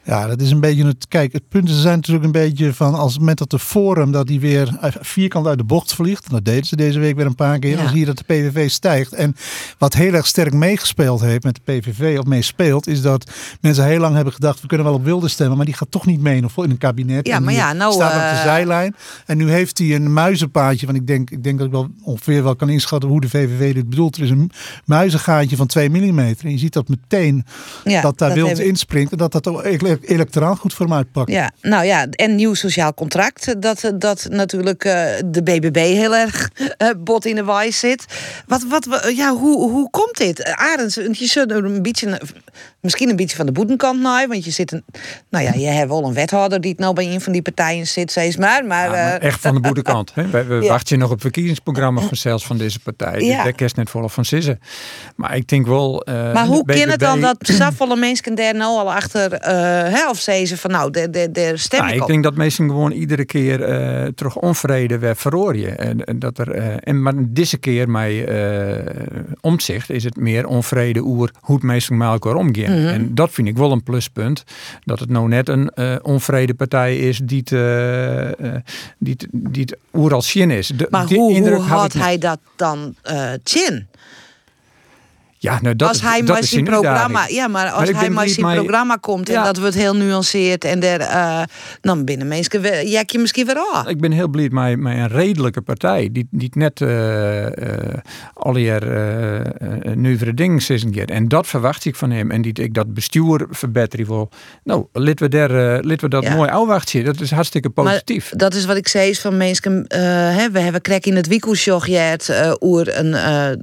[0.05, 1.07] Ja, dat is een beetje het.
[1.07, 4.11] Kijk, het punt is zijn natuurlijk een beetje van als het moment dat de Forum
[4.11, 6.29] dat die weer vierkant uit de bocht vliegt.
[6.29, 7.69] Dat deden ze deze week weer een paar keer.
[7.69, 7.77] Ja.
[7.77, 9.13] Dan zie je dat de PVV stijgt.
[9.13, 9.35] En
[9.77, 13.99] wat heel erg sterk meegespeeld heeft met de PVV, of meespeelt, is dat mensen heel
[13.99, 16.37] lang hebben gedacht we kunnen wel op Wilde stemmen, maar die gaat toch niet mee
[16.37, 17.27] in een kabinet.
[17.27, 18.95] Ja, maar ja, nou, staat op de eh, zijlijn.
[19.25, 20.85] En nu heeft hij een muizenpaadje.
[20.85, 23.73] Want ik denk, ik denk dat ik wel ongeveer wel kan inschatten hoe de VVV
[23.73, 24.15] dit bedoelt.
[24.15, 24.51] Er is een
[24.85, 26.19] muizengaatje van 2 mm.
[26.19, 27.45] En je ziet dat meteen
[27.83, 29.11] Ja, dat daar dat ik- inspringt.
[29.11, 29.61] En dat dat ook
[30.01, 31.33] electoraal goed voor hem uitpakken.
[31.33, 33.61] Ja, nou ja, en nieuw sociaal contract.
[33.61, 38.05] Dat, dat natuurlijk eh, de BBB heel erg eh, bot in de waai zit.
[38.47, 40.43] Wat, wat, wa- ja, hoe, hoe komt dit?
[40.43, 42.19] Arends, je zult een beetje,
[42.83, 44.27] misschien een beetje van de boetenkant naar.
[44.27, 44.83] Want je zit een,
[45.29, 47.87] nou ja, je hebt wel een wethouder die het nou bij een van die partijen
[47.87, 48.65] zit, steeds maar.
[48.65, 50.11] maar, Ja, maar eh, echt van de boetekant.
[50.13, 50.27] Hè?
[50.29, 50.67] We, we Ja.
[50.69, 53.13] wachten nog op het verkiezingsprogramma van zelfs van deze partij.
[53.13, 53.43] Dus Ja.
[53.43, 54.59] daar kerst net vol van zissen.
[55.15, 56.01] Maar ik denk wel.
[56.03, 59.33] eh, maar hoe de kan het dan BBB dat zoveel mensen daar nou al achter,
[59.33, 62.67] eh of zeggen ze van nou, daar- daar stem Nou, ik ik denk dat mensen
[62.69, 63.59] gewoon iedere keer
[64.15, 65.77] terug onvrede weer verrooien.
[65.77, 67.87] En, en dat er, en maar deze keer
[68.27, 68.85] eh
[69.41, 72.72] omzicht is het meer onvrede oer hoe het meestal met elkaar omgaan.
[72.75, 72.87] Mhm.
[72.87, 74.43] En dat vind ik wel een pluspunt.
[74.83, 78.61] Dat het nou net een eh, onvrede partij is die het, eh, eh,
[78.97, 80.67] die het, die het oer als zin is.
[80.67, 83.87] De- Maar hoe, hoe had hij dat dan eh chin?
[85.43, 88.09] Ja, nou, dat als is, hij dat maar is zijn programma, ja, maar als hij
[88.09, 89.43] maar zijn programma komt en Ja.
[89.43, 91.41] dat wordt heel nuanceerd en der, eh,
[91.81, 93.87] dan binnen mensen jek je misschien weer af.
[93.87, 96.09] Ik ben heel blij met, met een redelijke partij.
[96.11, 97.97] Die, die net eh eh
[98.33, 101.05] alweer eh eh, nieuwere dingen zeggen.
[101.05, 102.31] En dat verwacht ik van hem.
[102.31, 104.29] En die ik dat bestuur verbeteren wil.
[104.63, 105.51] Nou, laten we, daar,
[105.83, 106.35] laten we dat Ja.
[106.35, 107.03] mooi afwachten.
[107.03, 108.29] Dat is hartstikke positief.
[108.29, 109.85] Maar dat is wat ik zei is van mensen.
[110.37, 111.27] hè, we hebben krek in het
[112.29, 113.13] eh oer een,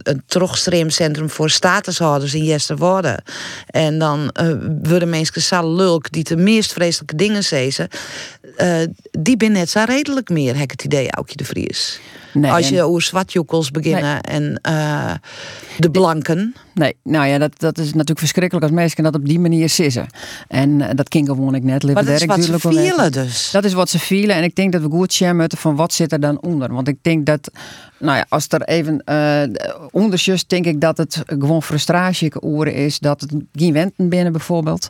[0.03, 3.23] een terugstreamcentrum voor statushouders in Jesterwoorden.
[3.67, 7.89] En dan eh worden mensen zo lulk die de meest vreselijke dingen zezen.
[8.57, 8.77] eh,
[9.11, 12.01] die ben net zo redelijk meer, heb ik het idee, Aukje de Vries.
[12.33, 15.13] Nee, Als je over zwartjoekels beginnen en eh,
[15.79, 16.55] de blanken.
[16.75, 20.07] Nee, nou ja, dat, dat is natuurlijk verschrikkelijk als mensen dat op die manier sissen.
[20.49, 21.83] En eh, dat kan gewoon ik net.
[21.83, 23.51] Maar dat is wat ze vielen dus.
[23.51, 24.37] Dat is wat ze vielen.
[24.37, 26.73] En ik denk dat we goed moeten van wat zit er dan onder.
[26.73, 27.51] Want ik denk dat,
[27.99, 29.05] nou ja, als er even
[29.91, 32.99] ondersjes, denk ik dat het gewoon frustratie oren is.
[32.99, 34.89] Dat het geen wenten binnen bijvoorbeeld.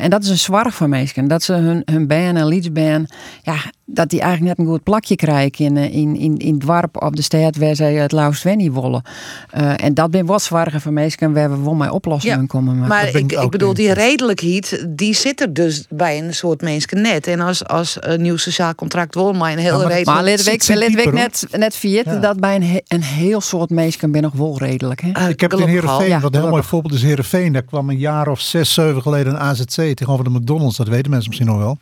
[0.00, 1.28] En dat is een zwaar van mensen.
[1.28, 3.56] Dat ze hun, hun band en liedsband, ja,
[3.90, 7.02] dat die eigenlijk net een goed plakje krijgen in, eh, in, in, in het dorp
[7.02, 9.02] op de stad waar zij het Laus Wenny willen.
[9.50, 12.74] Eh, en dat ben wat zwaarder van mensen waar we wel mee oplossingen komen.
[12.78, 12.88] maken.
[12.88, 17.26] Maar ik, ik bedoel, die redelijkheid, die zit er dus bij een soort mensen net.
[17.26, 20.06] En als, als een nieuw sociaal contract wil, maar een heel redelijk...
[20.06, 23.70] Maar laten we, laten we net, net vergeten dat bij een, he- een heel soort
[23.70, 25.00] mensen ben nog wel redelijk.
[25.00, 25.28] Hè?
[25.28, 27.52] Ik heb het in Heerenveen, Ja, wat een heel mooi voorbeeld is Heerenveen.
[27.52, 30.76] Daar kwam een jaar of zes, zeven geleden een AZC tegenover de McDonald's.
[30.76, 31.78] Dat weten mensen misschien nog wel.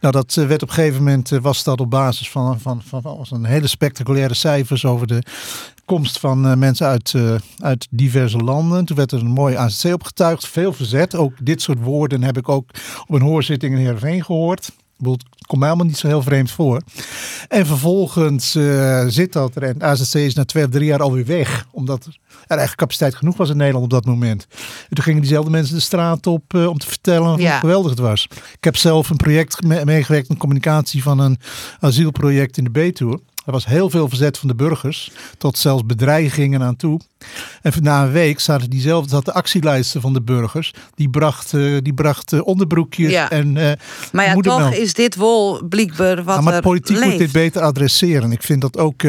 [0.00, 3.26] Nou, dat eh, werd op een gegeven moment, was dat op basis van, van, van,
[3.30, 5.22] een hele spectaculaire cijfers over de
[5.84, 8.84] komst van eh, mensen uit, eh, uit diverse landen.
[8.84, 11.14] Toen werd er een mooi AZC opgetuigd, veel verzet.
[11.14, 12.70] Ook dit soort woorden heb ik ook
[13.06, 14.70] op een hoorzitting in Heerenveen gehoord.
[15.00, 16.82] Bedoel, Het komt mij allemaal niet zo heel vreemd voor.
[17.48, 19.62] En vervolgens eh, zit dat er.
[19.62, 21.66] En AZC is na twee of drie jaar alweer weg.
[21.70, 24.46] Omdat er eigenlijk capaciteit genoeg was in Nederland op dat moment.
[24.88, 27.58] En toen gingen diezelfde mensen de straat op eh, om te vertellen hoe Ja.
[27.58, 28.28] geweldig het was.
[28.52, 31.38] Ik heb zelf een project me- meegewerkt in communicatie van een
[31.80, 33.20] asielproject in de Betuwe.
[33.50, 37.00] Er was heel veel verzet van de burgers, tot zelfs bedreigingen aan toe.
[37.62, 40.74] En na een week zaten diezelfde, zat de actielijster van de burgers.
[40.94, 43.30] Die bracht, eh, die bracht eh, onderbroekjes Ja.
[43.30, 43.72] en eh
[44.12, 44.70] Maar ja, moedermelk.
[44.72, 47.08] toch is dit wel blijkbaar wat Ja, maar er politiek leeft.
[47.10, 48.32] moet dit beter adresseren.
[48.32, 49.02] Ik vind dat ook.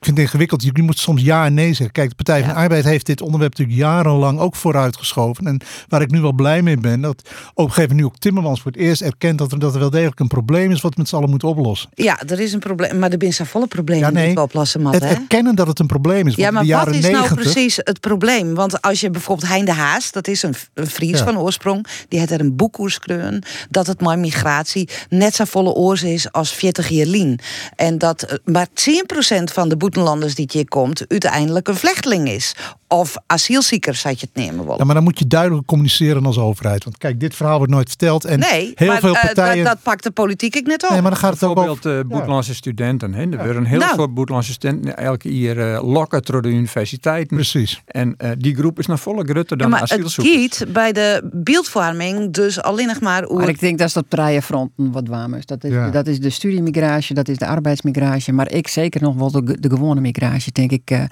[0.00, 0.62] Ik vind het ingewikkeld.
[0.62, 1.92] Je moet soms ja en nee zeggen.
[1.92, 5.46] Kijk, de Partij van de Arbeid heeft dit onderwerp natuurlijk jarenlang ook vooruitgeschoven.
[5.46, 7.22] En waar ik nu wel blij mee ben, dat
[7.54, 9.80] op een gegeven moment nu ook Timmermans voor het eerst erkent dat er, dat er
[9.80, 11.90] wel degelijk een probleem is wat we met z'n allen moeten oplossen.
[11.94, 12.98] Ja, er is een probleem.
[12.98, 14.26] Maar er zijn volle problemen Ja, nee.
[14.26, 15.08] die we oplossen, Het hè?
[15.08, 16.34] erkennen dat het een probleem is.
[16.34, 18.54] Ja, maar wat is nou 90, precies het probleem?
[18.54, 21.24] Want als je bijvoorbeeld Hein de Haas, dat is een, een Fries Ja.
[21.24, 25.72] van oorsprong, die heeft er een boek geschreven dat het maar migratie net zo volle
[25.72, 27.38] oors is als 40 jaar lien.
[27.76, 32.54] En dat eh, maar 10% van de boetenlanders die hier komt uiteindelijk een vlechteling is.
[32.92, 34.78] Of asielziekers, had je het nemen willen.
[34.78, 36.84] Ja, maar dan moet je duidelijk communiceren als overheid.
[36.84, 38.24] Want kijk, dit verhaal wordt nooit verteld.
[38.24, 39.64] En nee, heel maar veel eh, partijen.
[39.64, 40.90] dat, dat pakt de politiek ik net op.
[40.90, 41.64] Nee, maar dan gaat het ook over.
[41.64, 43.14] Bijvoorbeeld uh, Boetlandse studenten.
[43.14, 43.22] Hè.
[43.30, 43.94] Er worden heel Nou.
[43.94, 47.36] veel Boetlandse studenten elke jaar uh, lokken door de universiteiten.
[47.36, 47.82] Precies.
[47.86, 50.34] En uh, die groep is nog volle grutter dan Ja, maar het asielzoekers.
[50.58, 53.32] giet bij de beeldvorming dus alleen nog maar...
[53.32, 55.46] Maar ik denk dat dat op drie fronten wat warm is.
[55.46, 55.90] Dat is, Ja.
[55.90, 58.32] dat is de studiemigratie, dat is de arbeidsmigratie.
[58.32, 60.90] Maar ik zeker nog wel de, de gewone migratie, denk ik.
[60.90, 61.02] eh,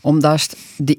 [0.00, 0.96] omdat de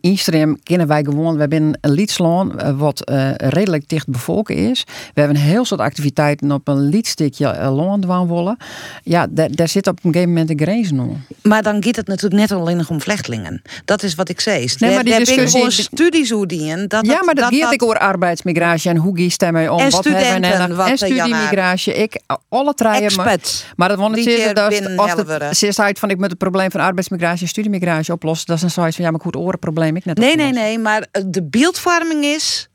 [0.63, 1.33] kennen wij gewoon.
[1.33, 4.83] We hebben een liedsland eh, wat eh, redelijk dicht bevolken is.
[5.13, 8.57] We hebben een heel soort activiteiten op een liedstukje uh, land wonen.
[9.03, 11.15] Ja, daar, zit op een gegeven moment een grens nog.
[11.41, 13.61] Maar dan gaat het natuurlijk net alleen nog om vluchtelingen.
[13.85, 14.57] Dat is wat ik zei.
[14.57, 17.51] Nee, Daar- maar die ik discussie- gewoon studies hoe die en dat ja, maar dat,
[17.51, 19.79] dat, ik over arbeidsmigratie en hoe giest daarmee om.
[19.79, 21.93] En wat hebben we studenten, en, wat, en eh, studiemigratie.
[21.93, 23.15] Ik, alle treien.
[23.15, 23.39] Maar,
[23.75, 24.59] maar dat want het Die dat
[24.97, 28.47] als het zei van ik moet het probleem van arbeidsmigratie en studiemigratie oplossen.
[28.47, 30.79] Dat is een zoiets van ja, maar goed orenprobleem ik net Nee, nee, nee.
[30.79, 32.69] Maar eh, de beeldvorming is...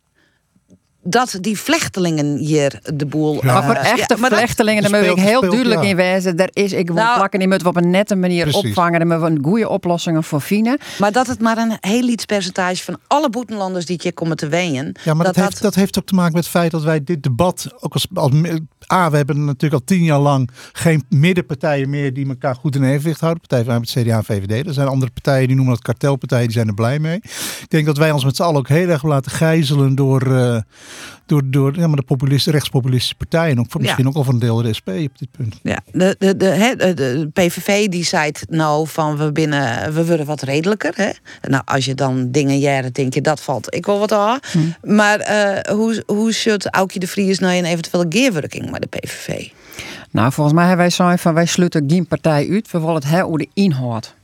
[1.03, 3.41] dat die vlechtelingen hier de boel...
[3.43, 5.89] maar eh, voor echte ja, maar dat- vlechtelingen, daar moet ik heel speelt, duidelijk ja.
[5.89, 6.37] in wijzen.
[6.37, 8.69] Er is, ik wil Nou- plakken, die moeten we op een nette manier Precies.
[8.69, 8.99] opvangen.
[8.99, 10.79] Daar moeten we een goede oplossingen voor vinden.
[10.99, 14.49] Maar dat het maar een heel iets percentage van alle boetenlanders die hier komen te
[14.49, 14.95] wenen.
[15.05, 17.23] Ja, maar dat, heeft, dat heeft ook te maken met het feit dat wij dit
[17.23, 18.31] debat ook als, als
[18.93, 22.85] A, we hebben natuurlijk al tien jaar lang geen middenpartijen meer die elkaar goed in
[22.85, 23.41] evenwicht houden.
[23.41, 24.67] Partij van Arbeid, CDA en VVD.
[24.67, 27.17] Er zijn andere partijen die noemen dat kartelpartijen, die zijn er blij mee.
[27.17, 30.57] Ik denk dat wij ons met z'n allen ook heel erg laten gijzelen door, eh,
[31.27, 33.59] door, door ja, maar de populisten, rechtspopulistische partijen.
[33.59, 33.79] Ook Ja.
[33.81, 35.59] misschien ook al van een deel de SP op dit punt.
[35.63, 39.93] Ja, de, de, de, hè, de, de PVV die zei het nou van we binnen
[39.93, 40.93] we worden wat redelijker.
[40.97, 41.11] Hè?
[41.51, 44.39] Nou, als je dan dingen jaren denk je dat valt ik wel wat aan.
[44.83, 49.49] Maar eh, hoe, hoe zult Aukje de Vries nou een eventuele geerwerking met de PVV?
[50.11, 52.71] Nou, volgens mij hebben wij zo'n van wij sluiten geen partij uit.
[52.71, 54.15] We willen het hebben over de inhoud.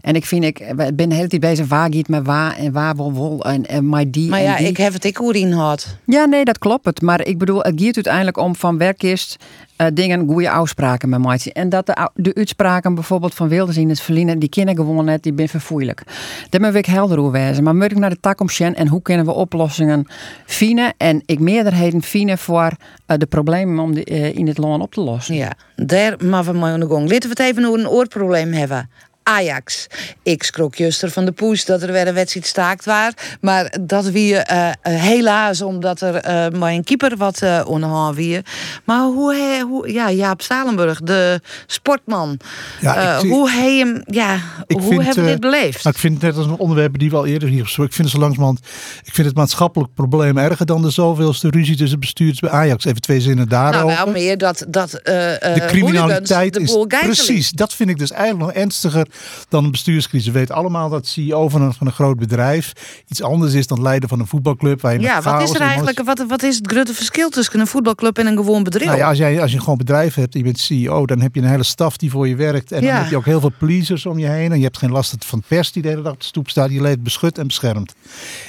[0.00, 2.96] En ik vind, ik ben de hele tijd bezig waar gaat met waar en waar
[2.96, 4.66] wil wil en, en maar die Maar ja, die.
[4.66, 5.96] ik heb het ik hoe inhoud.
[6.04, 6.84] Ja, nee, dat klopt.
[6.84, 7.02] Het.
[7.02, 9.36] Maar ik bedoel, het gaat uiteindelijk om van werkist
[9.78, 11.40] eh, dingen, goede afspraken met mij.
[11.52, 15.22] En dat de, de uitspraken bijvoorbeeld van Wilders in het verliezen, die kennen gewoon net,
[15.22, 16.02] die ben verfoeilijk.
[16.50, 17.64] Daar moet ik helder over wezen.
[17.64, 20.06] Maar moet ik naar de tak om Sjen en hoe kunnen we oplossingen
[20.46, 20.94] vinden?
[20.96, 22.70] En ik meerderheden vinden voor
[23.06, 25.34] eh, de problemen om eh, in het land op te lossen.
[25.34, 27.10] Ja, daar maar we aan de gang.
[27.10, 28.90] Laten we het even over een oorprobleem hebben.
[29.28, 29.86] Ajax.
[30.22, 33.12] Ik schrok juster van de poes dat er weer een wedstrijd staakt waar.
[33.40, 38.14] Maar dat wie eh, eh, helaas omdat er eh maar een keeper wat eh onhaan
[38.14, 38.40] wie.
[38.84, 42.40] Maar hoe, hij, hoe ja, Jaap Stalenburg, de sportman.
[42.80, 45.84] Ja, ik Eh, hoe hij hem, ja, hoe vind, hebben we eh, dit beleefd?
[45.84, 47.90] nou, ik vind het net als een onderwerp die we al eerder hier besproken.
[47.90, 48.66] Ik vind het zo langzamerhand.
[49.04, 52.84] Ik vind het maatschappelijk probleem erger dan de zoveelste ruzie tussen bestuurders bij Ajax.
[52.84, 54.04] Even twee zinnen nou, daarover.
[54.04, 57.50] wel meer dat, dat eh eh, de criminaliteit is precies.
[57.50, 59.06] Dat vind ik dus eigenlijk nog ernstiger
[59.48, 60.26] dan een bestuurscrisis.
[60.32, 62.72] We weten allemaal dat CEO van een, van een groot bedrijf
[63.06, 64.80] iets anders is dan leider van een voetbalclub.
[64.80, 67.66] Waar je Ja, wat is er eigenlijk, wat, wat is het grote verschil tussen een
[67.66, 68.86] voetbalclub en een gewoon bedrijf?
[68.86, 71.34] Nou ja, als, jij, als je gewoon bedrijf hebt en je bent CEO, dan heb
[71.34, 72.72] je een hele staf die voor je werkt.
[72.72, 72.92] En Ja.
[72.92, 74.52] dan heb je ook heel veel pleasers om je heen.
[74.52, 76.70] En je hebt geen last van pers die de hele dag op de stoep staat.
[76.70, 77.94] Je leeft beschut en beschermd.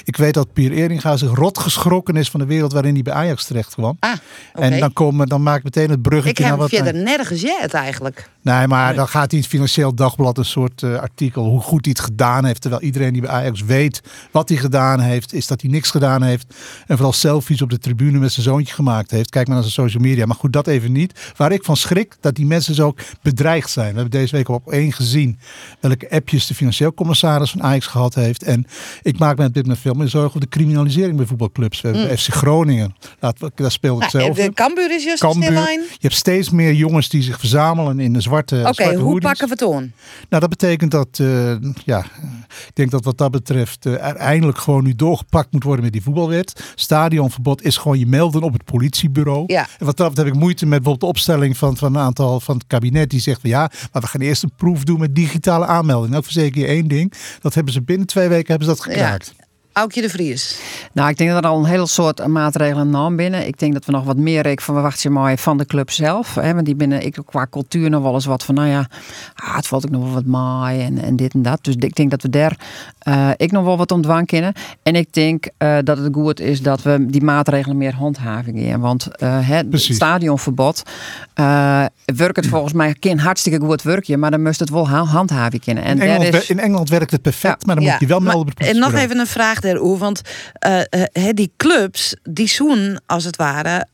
[0.04, 3.12] Ik weet dat Pier Eringa zich rot geschrokken is van de wereld waarin hij bij
[3.12, 3.96] Ajax terecht kwam.
[4.00, 4.12] Ah.
[4.54, 6.68] En dan, komen, dan maak ik meteen het bruggetje Ik heb naar wat...
[6.68, 8.28] verder nergens jet eigenlijk.
[8.42, 11.84] Nee, maar dan gaat hij in het Financieel Dagblad een soort eh, artikel hoe goed
[11.84, 12.60] hij het gedaan heeft.
[12.60, 16.22] Terwijl iedereen die bij Ajax weet wat hij gedaan heeft, is dat hij niks gedaan
[16.22, 16.54] heeft.
[16.86, 19.30] En vooral selfies op de tribune met zijn zoontje gemaakt heeft.
[19.30, 20.26] Kijk maar naar zijn social media.
[20.26, 21.32] Maar goed, dat even niet.
[21.36, 23.88] Waar ik van schrik, dat die mensen dus ook bedreigd zijn.
[23.90, 25.38] We hebben deze week op één gezien
[25.80, 28.42] welke appjes de financieel commissaris van Ajax gehad heeft.
[28.42, 28.66] En
[29.02, 31.80] ik maak me op dit moment veel meer zorgen over de criminalisering bij voetbalclubs.
[31.80, 32.16] We hebben Mm.
[32.16, 32.94] FC Groningen.
[33.20, 34.42] We, daar speelt hetzelfde.
[34.42, 35.52] de Cambuur is juist Cambuur.
[35.52, 39.48] Je hebt steeds meer jongens die zich verzamelen in de zwarte, Oké, zwarte hoe pakken
[39.48, 39.92] we het aan?
[40.28, 42.04] Nou, dat betekent dat, eh, ja,
[42.48, 45.92] ik denk dat wat dat betreft eh, er eindelijk gewoon nu doorgepakt moet worden met
[45.92, 46.72] die voetbalwet.
[46.74, 49.44] Stadionverbod is gewoon je melden op het politiebureau.
[49.46, 49.66] Ja.
[49.78, 52.40] En wat dat betreft heb ik moeite met bijvoorbeeld de opstelling van, van een aantal
[52.40, 55.14] van het kabinet die zegt van ja, maar we gaan eerst een proef doen met
[55.14, 56.10] digitale aanmelding.
[56.10, 59.34] Nou, verzeker je één ding, dat hebben ze binnen twee weken hebben ze dat gekraakt.
[59.72, 60.58] Aukje de Vries.
[60.92, 63.46] Nou, ik denk dat er al een hele soort maatregelen nam binnen.
[63.46, 66.34] Ik denk dat we nog wat meer ik van verwachten maar van de club zelf.
[66.34, 68.88] Hè, want die binnen ik qua cultuur nog wel eens wat van, nou ja,
[69.34, 71.58] ah, het valt ook nog wel wat maai en, en dit en dat.
[71.64, 72.56] Dus ik denk dat we daar
[72.98, 74.52] eh, ik nog wel wat ontwang kennen.
[74.82, 78.80] En ik denk eh, dat het goed is dat we die maatregelen meer handhaving in.
[78.80, 80.82] Want eh, het stadionverbod
[81.34, 81.84] eh
[82.16, 85.62] werkt het volgens mij geen hartstikke goed werkje, maar dan moest het wel ha- handhaving
[85.62, 85.84] kennen.
[85.84, 88.06] En In daar Engeland, is, in Engeland werkt het perfect, maar dan Ja, moet je
[88.06, 90.20] wel melden En nog even een vraag Want
[90.52, 93.86] eh, eh, die clubs, die zoen als het ware...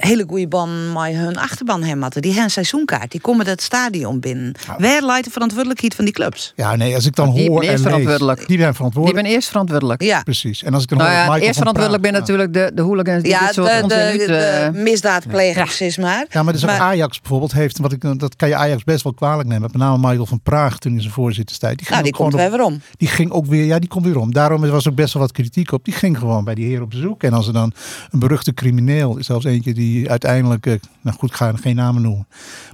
[0.00, 2.02] hele goede ban met hun achterban hebben.
[2.02, 2.22] hadden.
[2.22, 3.10] Die hebben een seizoenkaart.
[3.10, 4.54] Die komen dat stadion binnen.
[4.78, 6.52] Waar leidt de verantwoordelijkheid van die clubs?
[6.56, 8.38] Ja, nee, als ik dan Die hoor ben en eerst lees, verantwoordelijk.
[8.46, 8.58] die
[9.04, 10.02] die ben eerst verantwoordelijk.
[10.02, 10.22] Ja.
[10.22, 10.62] Precies.
[10.62, 13.38] En als ik dan Nou ja, eerst verantwoordelijk ben natuurlijk de, de hooligans die Ja,
[13.38, 16.26] dit de, soort de, onzin de, uit, de eh, misdaadplegers, is maar.
[16.30, 19.02] Ja, maar dus ook Maar- Ajax bijvoorbeeld heeft, wat ik, dat kan je Ajax best
[19.02, 19.62] wel kwalijk nemen.
[19.62, 21.78] Met name Michael van Praag toen in zijn voorzitterstijd.
[21.78, 22.80] Die, ging Nou, die ook gewoon komt weer weer om.
[22.96, 24.32] Die ging ook weer, ja, die komt weer om.
[24.32, 25.84] Daarom was ook best wel wat kritiek op.
[25.84, 27.22] Die ging gewoon bij die heer op bezoek.
[27.22, 27.72] En als er dan
[28.10, 32.26] een beruchte crimineel, zelfs eentje die uiteindelijk, eh, nou goed, ik ga geen namen noemen.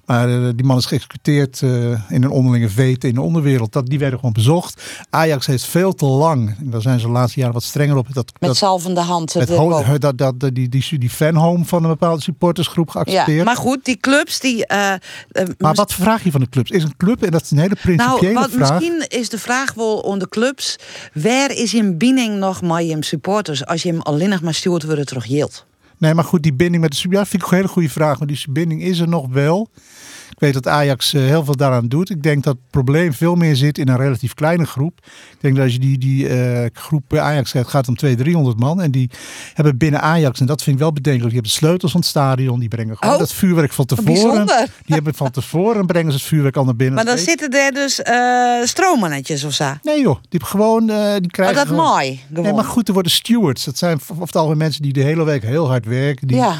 [0.04, 1.70] Maar eh, die man is geëxecuteerd eh,
[2.10, 3.72] in een onderlinge vete in de onderwereld.
[3.72, 4.82] Dat, die werden gewoon bezocht.
[5.10, 8.06] Ajax heeft veel te lang, en daar zijn ze de laatste jaren wat strenger op.
[8.12, 9.32] Dat, Met dat, zalvende hand.
[9.32, 10.00] het het ho- erboven.
[10.00, 13.38] dat, dat, die, die, die fanhome van een bepaalde supportersgroep geaccepteerd.
[13.38, 14.64] Ja, maar goed, die clubs die.
[15.58, 16.70] Maar wat vraag je van de clubs?
[16.70, 18.80] Is een club, en dat is een hele principiële Nou, wat vraag.
[18.80, 20.76] misschien is de vraag wel onder de clubs.
[21.14, 24.84] Waar is in binding nog met je supporters als je hem alleen nog maar stuurt
[24.84, 25.66] worden terug yield?
[25.98, 28.18] Nee, maar goed, die binding met de sub- ja, vind ik een hele goede vraag.
[28.18, 29.70] Maar die binding is er nog wel.
[30.36, 32.10] Ik weet dat Ajax eh, heel veel daaraan doet.
[32.10, 34.98] Ik denk dat het probleem veel meer zit in een relatief kleine groep.
[35.04, 38.28] Ik denk dat als je die, die eh, groep bij Ajax gaat, gaat om 200,
[38.30, 38.80] 300 man.
[38.82, 39.10] En die
[39.54, 42.08] hebben binnen Ajax, en dat vind ik wel bedenkelijk, die hebben de sleutels van het
[42.10, 42.58] stadion.
[42.60, 44.46] Die brengen gewoon Oh, dat vuurwerk van tevoren.
[44.46, 46.94] Die hebben van tevoren brengen ze het vuurwerk al naar binnen.
[46.94, 49.72] Maar dan zitten er dus eh stroommannetjes of zo.
[49.82, 50.86] Nee joh, die hebben gewoon,
[51.20, 52.54] die krijgen Oh, dat gewoon- mooi, Nee, gewoon.
[52.54, 53.64] maar goed, er worden stewards.
[53.64, 56.26] Dat zijn of het algemeen mensen die de hele week heel hard werken.
[56.26, 56.54] Die, Ja.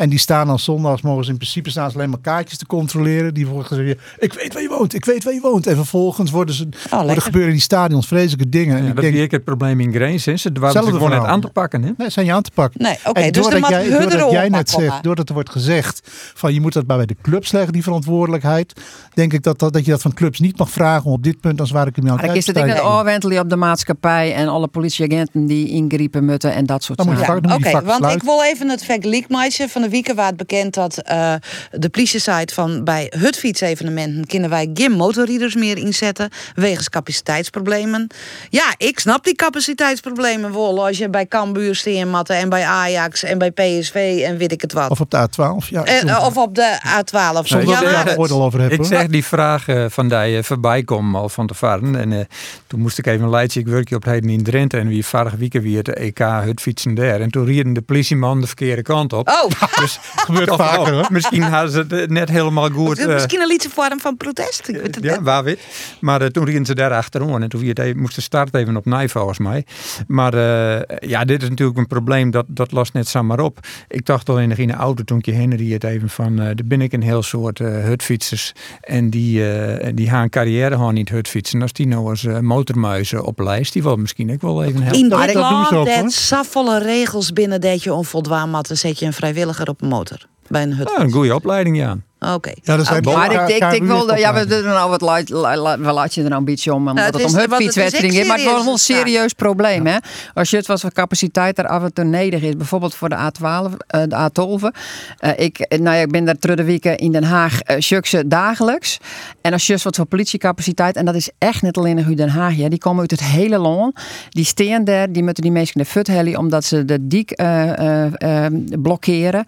[0.00, 2.66] En die staan dan zondags, mogen ze in principe staan ze alleen maar kaartjes te
[2.66, 3.34] controleren.
[3.34, 5.66] Die worden gezegd, ik weet waar je woont, ik weet waar je woont.
[5.66, 8.76] En vervolgens worden ze, Oh, worden gebeuren in die stadions vreselijke dingen.
[8.76, 10.22] En Ja, ik dat denk, is het probleem in Grains.
[10.22, 11.82] Ze waren gewoon net aan te pakken.
[11.82, 11.90] Hè?
[11.96, 12.82] Nee, zijn je aan te pakken.
[12.82, 16.00] Nee, oké, En dus doordat jij, doordat jij net zegt, doordat er wordt gezegd
[16.34, 18.72] van je moet dat bij de clubs leggen, die verantwoordelijkheid.
[19.14, 21.40] Denk ik dat, dat, dat je dat van clubs niet mag vragen om op dit
[21.40, 24.34] punt als waar ik hem aan het dan is het ik afwentelen op de maatschappij
[24.34, 27.48] en alle politieagenten die ingrijpen moeten en dat soort Dan moet je zaken.
[27.48, 29.24] vak- Oké, want ik wil even het vergelijk.
[29.68, 31.34] Van de het bekend dat eh,
[31.70, 38.06] de politie-site van bij hutfietsevenementen kunnen wij geen motorrieders meer inzetten wegens capaciteitsproblemen.
[38.50, 43.38] Ja, ik snap die capaciteitsproblemen wel als je bij Cambuur Steenmatten en bij Ajax en
[43.38, 44.90] bij PSV en weet ik het wat.
[44.90, 45.68] Of op de A12.
[45.68, 47.46] Ja, Eh, soms- of op de A12.
[47.46, 48.78] Soms ja, wel maar- daar oordeel over hebben.
[48.78, 51.96] Ik zeg die vraag eh, van die eh, voorbij komen al van tevoren.
[51.96, 52.18] En eh,
[52.66, 53.60] toen moest ik even een leidje.
[53.60, 54.78] Ik werkje op het heden in Drenthe.
[54.78, 57.20] En wie vorige week weer het EK het fietsen daar.
[57.20, 59.28] En toen rieden de politieman de verkeerde kant op.
[59.28, 59.50] Oh,
[59.80, 61.06] Dus gebeurt vaker, hoor.
[61.10, 62.98] Misschien hadden ze het eh, net helemaal goed.
[62.98, 64.68] het eh, misschien een liedje vorm van protest.
[64.68, 65.20] Ik weet het ja, net.
[65.22, 65.60] waar weet.
[66.00, 67.42] Maar eh, toen reden ze daar achterom.
[67.42, 69.64] En toen het even, moest de start even op nij volgens mij.
[70.06, 72.30] Maar eh, ja, dit is natuurlijk een probleem.
[72.30, 73.58] Dat, dat lost net zomaar op.
[73.88, 76.40] Ik dacht al in de, de auto toen ik je heen reed even van...
[76.40, 78.52] eh er ben ik een heel soort eh, hutfietsers.
[78.80, 81.62] En die, eh die gaan carrière gewoon niet hutfietsen.
[81.62, 83.72] Als die nou als motormuizen op lijst.
[83.72, 85.00] Die wil misschien ook wel even helpen.
[85.00, 88.98] In dat dit doen ze land, dat regels binnen dat je onvoldwaan mat, dan zet
[88.98, 90.26] je een vrijwilliger op motor.
[90.50, 90.92] Bij een hut.
[90.96, 91.96] Ja, een goede opleiding, ja.
[92.34, 92.50] Oké.
[92.62, 96.14] Ja, er zijn Maar ik, wil, heeft ja, we doen nou wat la- we laat
[96.14, 98.26] je er nou een beetje om, omdat het het, is- om het is hutfietswedstrijden gaat.
[98.26, 99.96] Maar het wordt wel een serieus, probleem, hè?
[100.34, 103.16] Als je het wat voor capaciteit er af en toe nodig is, bijvoorbeeld voor de
[103.16, 104.70] A12, eh, de A12.
[105.18, 108.00] Eh, ik, eh, nou ja, ik ben daar terug de weken in Den Haag, uh,
[108.02, 108.98] ze dagelijks.
[109.40, 112.54] En als je wat voor politiecapaciteit, en dat is echt niet alleen in Den Haag,
[112.54, 114.00] ja, die komen uit het hele land.
[114.28, 117.30] Die staan daar, die moeten die mensen in de fut hellen omdat ze de dik
[117.30, 119.44] eh, eh, eh, blokkeren.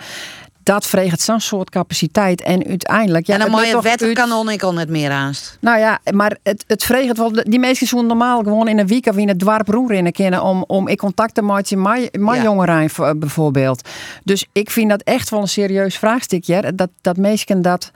[0.62, 2.40] Dat vreegt zo'n soort capaciteit.
[2.42, 3.26] En uiteindelijk...
[3.26, 5.56] Ja, en een mooie wetterkanon ik al net meer aanst.
[5.60, 7.32] nou ja, maar het, het vreegt wel.
[7.32, 10.64] Die mensen zullen normaal gewoon in een week of in het dorp roeren kennen om,
[10.66, 13.88] om in contact te maken met mijn jongeren v- bijvoorbeeld.
[14.24, 16.72] Dus ik vind dat echt wel een serieus vraagstukje.
[16.74, 17.90] Dat, dat mensen dat.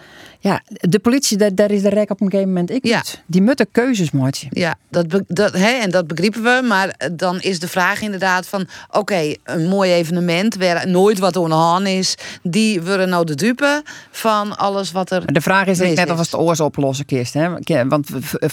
[0.46, 2.96] Ja, de politie, daar, daar is de rek op een gegeven moment ik Ja.
[2.96, 3.22] niet.
[3.26, 4.48] Die moeten keuzes maken.
[4.50, 6.62] Ja, dat, dat, hè, en dat begrijpen we.
[6.68, 8.66] Maar eh, dan is de vraag inderdaad van...
[8.90, 12.14] oké, een mooi evenement waar nooit wat aan is...
[12.42, 16.30] die worden nou de dupe van alles wat er De vraag is net of het
[16.30, 17.34] de oors oplossen kist.
[17.34, 17.48] Hè?
[17.88, 18.08] Want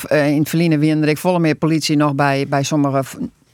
[0.07, 3.03] eh, in verliezen winnen ik volle meer politie nog bij, bij sommige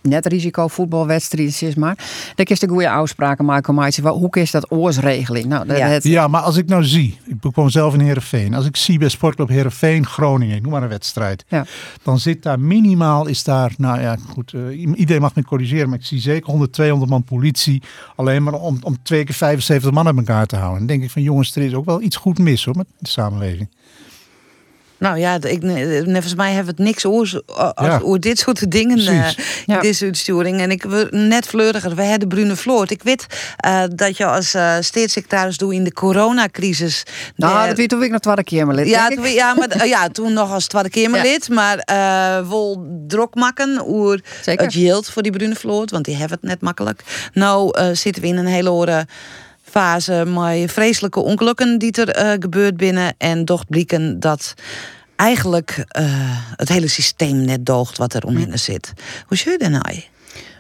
[0.01, 1.95] net risico voetbalwedstrijden, zeg maar.
[2.35, 3.73] Dan is de goede afspraken maken.
[3.73, 5.45] Maar hoe is dat oorsregeling?
[5.45, 5.87] Nou, dat, Ja.
[5.87, 8.53] het, Ja, maar als ik nou zie, ik woon zelf in Heerenveen.
[8.53, 11.45] Als ik zie bij Sportclub Heerenveen Groningen, ik noem maar een wedstrijd.
[11.47, 11.65] Ja.
[12.03, 15.89] Dan zit daar minimaal, is daar, nou ja goed, eh, iedereen mag me corrigeren.
[15.89, 17.81] Maar ik zie zeker 100, 200 man politie.
[18.15, 20.77] Alleen maar om, om twee keer 75 man uit elkaar te houden.
[20.77, 23.09] Dan denk ik van jongens, er is ook wel iets goed mis hoor met de
[23.09, 23.69] samenleving.
[24.99, 27.05] Nou ja, ik, nee, volgens mij hebben we het niks
[27.75, 27.99] Ja.
[28.03, 29.63] oor dit soort dingen Precies.
[29.65, 29.75] Ja.
[29.75, 30.59] in deze uitsturing.
[30.61, 31.95] En ik wil net fleuriger.
[31.95, 32.91] We hebben Brune Floort.
[32.91, 33.25] Ik weet
[33.57, 37.03] eh, dat je als eh steedssecretaris doet in de coronacrisis.
[37.35, 38.87] nou, De- dat weet toen ik nog twaalf keer maar lid.
[38.87, 41.49] ja, toen, ja, maar, ja, toen nog als tweede Kamerlid.
[41.49, 43.83] Maar eh wel drok maken
[44.41, 44.65] Zeker.
[44.65, 45.91] het geld voor die Brune Floort.
[45.91, 47.01] Want die hebben het net makkelijk.
[47.33, 49.05] Nou zitten we in een hele ore
[49.69, 53.13] fase met vreselijke ongelukken die er eh, gebeurd binnen.
[53.17, 54.53] En toch blikken dat
[55.15, 56.05] eigenlijk eh,
[56.55, 58.93] het hele systeem net doogt wat er omheen zit.
[59.27, 60.03] Hoe zie je dat nou?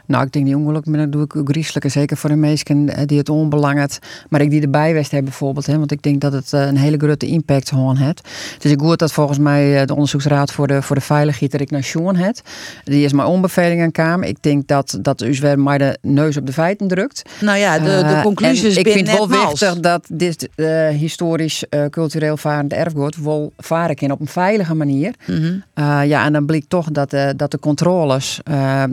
[0.09, 1.47] Nou, ik denk die ongelukken, maar dat doe ik ook.
[1.85, 3.99] Zeker voor de mensen eh, die het onbelangt.
[4.29, 5.65] Maar ik die erbij west hebben bijvoorbeeld.
[5.65, 8.29] Hè, want ik denk dat het eh, een hele grote impact gewoon heeft.
[8.59, 11.83] Dus ik hoor dat volgens mij eh, de onderzoeksraad voor de, voor de veiligheid naar
[11.83, 12.41] Sean het.
[12.83, 14.23] Die is mijn onbevelingen kwam.
[14.23, 17.21] Ik denk dat, dat u weer maar de neus op de feiten drukt.
[17.41, 19.59] Nou ja, de, de conclusies en ik vind het wel mals.
[19.59, 20.49] wichtig dat dit
[20.91, 25.13] historisch cultureel varend erfgoed wel varen kan op een veilige manier.
[25.25, 25.59] Mhm.
[25.79, 28.83] Uh, ja, en dan blijkt toch dat, uh, dat de controles uh,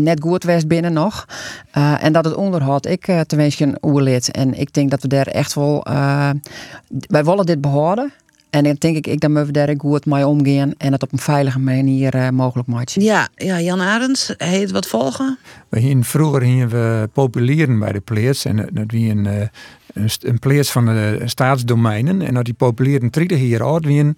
[0.00, 1.26] net goed was binnen nog.
[1.76, 4.30] Uh, en dat het onderhoud ik uh, tenminste een oerlid.
[4.30, 5.82] En ik denk dat we daar echt wel...
[6.88, 8.12] wij willen dit behouden.
[8.54, 11.18] En dan denk ik, ik dan we daar goed mee omgaan en het op een
[11.18, 13.02] veilige manier eh, mogelijk maken.
[13.02, 15.38] Ja, ja, Jan Arends, heet wat volgen?
[15.68, 18.44] We vroeger gingen we populieren bij de pleers.
[18.44, 19.40] En dat wie een, eh,
[19.92, 22.22] een, een pleers van de staatsdomeinen.
[22.22, 24.14] En als die populieren 30 jaar oud waren,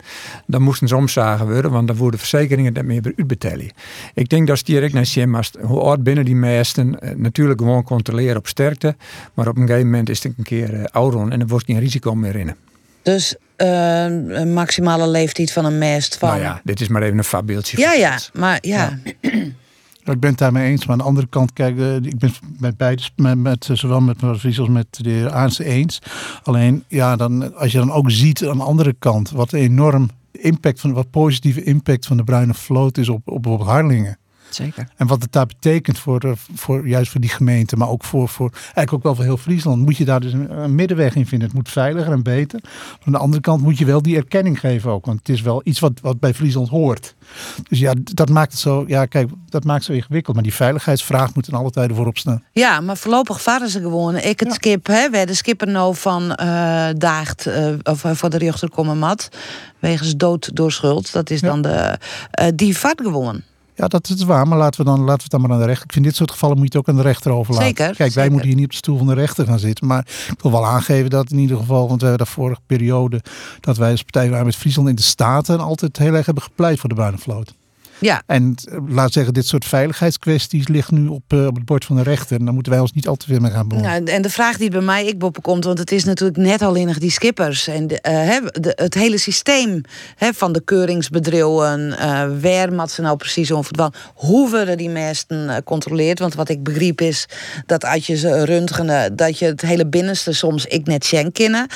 [0.46, 3.70] dan moesten ze omzagen worden, want dan worden verzekeringen niet meer uitbetalen.
[4.14, 8.37] Ik denk dat direct naar als hoe oud binnen die meesten, eh, natuurlijk gewoon controleren
[8.37, 8.96] op sterkte.
[9.35, 11.81] Maar op een gegeven moment is het een keer uh, ouder en er wordt geen
[11.81, 12.54] risico meer in.
[13.15, 16.29] Dus een maximale leeftijd van een mest van...
[16.29, 17.79] Nou ja, dit is maar even een voorbeeldje.
[17.79, 18.98] ja, ja, maar ja.
[19.23, 22.29] Ja, Ik ben het daarmee eens, maar aan de andere kant, kijk, eh, ik ben
[22.29, 25.65] het met beide, met, met, eh, zowel met mevrouw Vries als met de heer Aarnse
[25.65, 25.98] eens.
[26.42, 30.11] Alleen, ja, dan, als je dan ook ziet aan de andere kant wat een enorm
[30.33, 34.19] impact van, wat positieve impact van de bruine vloot is op, op, op Harlingen.
[34.51, 34.88] Zeker.
[34.97, 38.29] En wat het daar betekent voor, eh, voor juist voor die gemeente, maar ook voor,
[38.29, 41.27] voor eigenlijk ook wel voor heel Friesland, moet je daar dus een, een middenweg in
[41.27, 41.49] vinden.
[41.49, 42.61] Het moet veiliger en beter.
[42.63, 45.40] Maar aan de andere kant moet je wel die erkenning geven ook, want het is
[45.40, 47.15] wel iets wat, wat bij Friesland hoort.
[47.69, 50.35] Dus ja, dat maakt het zo, ja, kijk, dat maakt het zo ingewikkeld.
[50.35, 52.42] Maar die veiligheidsvraag moet in alle tijden voorop staan.
[52.53, 54.17] Ja, maar voorlopig varen ze gewoon.
[54.17, 58.38] Ik het skip, hè, waar de skipper nou van eh, daagt, eh, of voor de
[58.38, 59.29] rechter komen mat,
[59.79, 61.13] wegens dood door schuld.
[61.13, 61.99] Dat is dan de,
[62.31, 63.42] eh, die vaart gewoon.
[63.77, 65.64] Ja, dat is waar, maar laten we, dan, laten we het dan maar aan de
[65.66, 65.85] rechter.
[65.85, 67.66] Ik vind dit soort gevallen moet je het ook aan de rechter overlaten.
[67.66, 68.31] Zeker, Kijk, wij zeker.
[68.31, 69.87] moeten hier niet op de stoel van de rechter gaan zitten.
[69.87, 73.22] Maar ik wil wel aangeven dat in ieder geval, want we hebben de vorige periode,
[73.60, 76.81] dat wij als Partij van Arbeid Friesland in de Staten altijd heel erg hebben gepleit
[76.81, 77.54] voor de bruine vloot.
[77.99, 78.23] Ja.
[78.27, 81.97] En eh, laat zeggen, dit soort veiligheidskwesties ligt nu op, eh, op het bord van
[81.97, 82.38] de rechter.
[82.38, 83.90] En daar moeten wij ons niet al te veel mee gaan bemoeien.
[83.90, 86.87] Nou, en de vraag die bij mij ik komt, want het is natuurlijk net alleen
[86.87, 89.81] nog die skippers en de, eh, de- het hele systeem
[90.17, 96.19] hè, van de keuringsbedrijven, eh waar ze nou precies van hoe worden die meesten controleerd?
[96.19, 97.27] Want wat ik begreep is
[97.67, 101.67] dat als je ze röntgenen, dat je het hele binnenste soms ik net schenk kennen.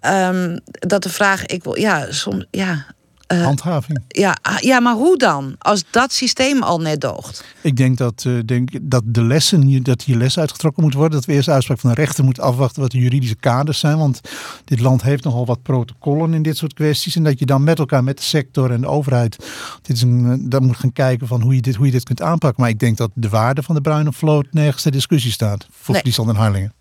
[0.00, 2.86] Ehm, dat de vraag, ik wil, ja, soms, ja.
[3.26, 3.98] Eh, Handhaving.
[4.08, 5.54] ja, ah, ja, maar hoe dan?
[5.58, 7.44] Als dat systeem al net doogt.
[7.60, 11.12] Ik denk dat, eh, denk dat de lessen hier, dat hier les uitgetrokken moet worden.
[11.12, 13.98] Dat we eerst de uitspraak van de rechter moeten afwachten wat de juridische kaders zijn.
[13.98, 14.20] Want
[14.64, 17.16] dit land heeft nogal wat protocollen in dit soort kwesties.
[17.16, 19.36] En dat je dan met elkaar, met de sector en de overheid,
[19.82, 22.04] dit is een, eh, dan moet gaan kijken van hoe je, dit, hoe je dit
[22.04, 22.60] kunt aanpakken.
[22.62, 25.66] Maar ik denk dat de waarde van de bruine vloot nergens ter discussie staat.
[25.70, 26.02] Voor Nee.
[26.02, 26.72] Friesland en Harlingen.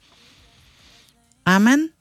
[1.44, 1.91] Amen.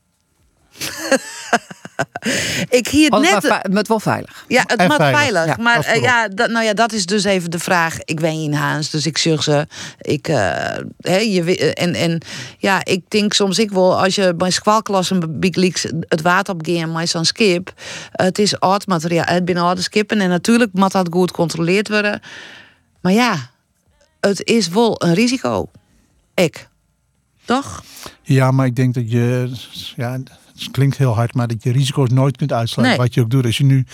[2.78, 3.32] ik hier net.
[3.32, 4.44] het wa- het wel veilig.
[4.48, 5.20] Ja, het En moet veilig.
[5.20, 5.46] veilig.
[5.56, 7.98] Ja, maar dat eh, ja, dat, nou ja, dat is dus even de vraag.
[8.04, 9.66] Ik ben in Haans, dus ik zeg ze.
[10.00, 10.36] Ik, eh,
[11.00, 12.20] hè, je, eh, en, en
[12.58, 16.92] ja, ik denk soms ik wel, als je bij squalklassen Big Leaks het water opgaan
[16.92, 17.72] met zo'n skip.
[18.12, 20.20] Het is oud materiaal, het binnen oude skippen.
[20.20, 22.20] En natuurlijk moet dat goed gecontroleerd worden.
[23.00, 23.50] Maar ja,
[24.20, 25.70] het is wel een risico.
[26.34, 26.68] Ik.
[27.44, 27.82] Toch?
[28.22, 29.52] Ja, maar ik denk dat je,
[29.96, 30.18] ja,
[30.62, 32.98] het klinkt heel hard, maar dat je risico's nooit kunt uitsluiten.
[32.98, 33.06] Nee.
[33.06, 33.44] Wat je ook doet.
[33.44, 33.84] Als je nu,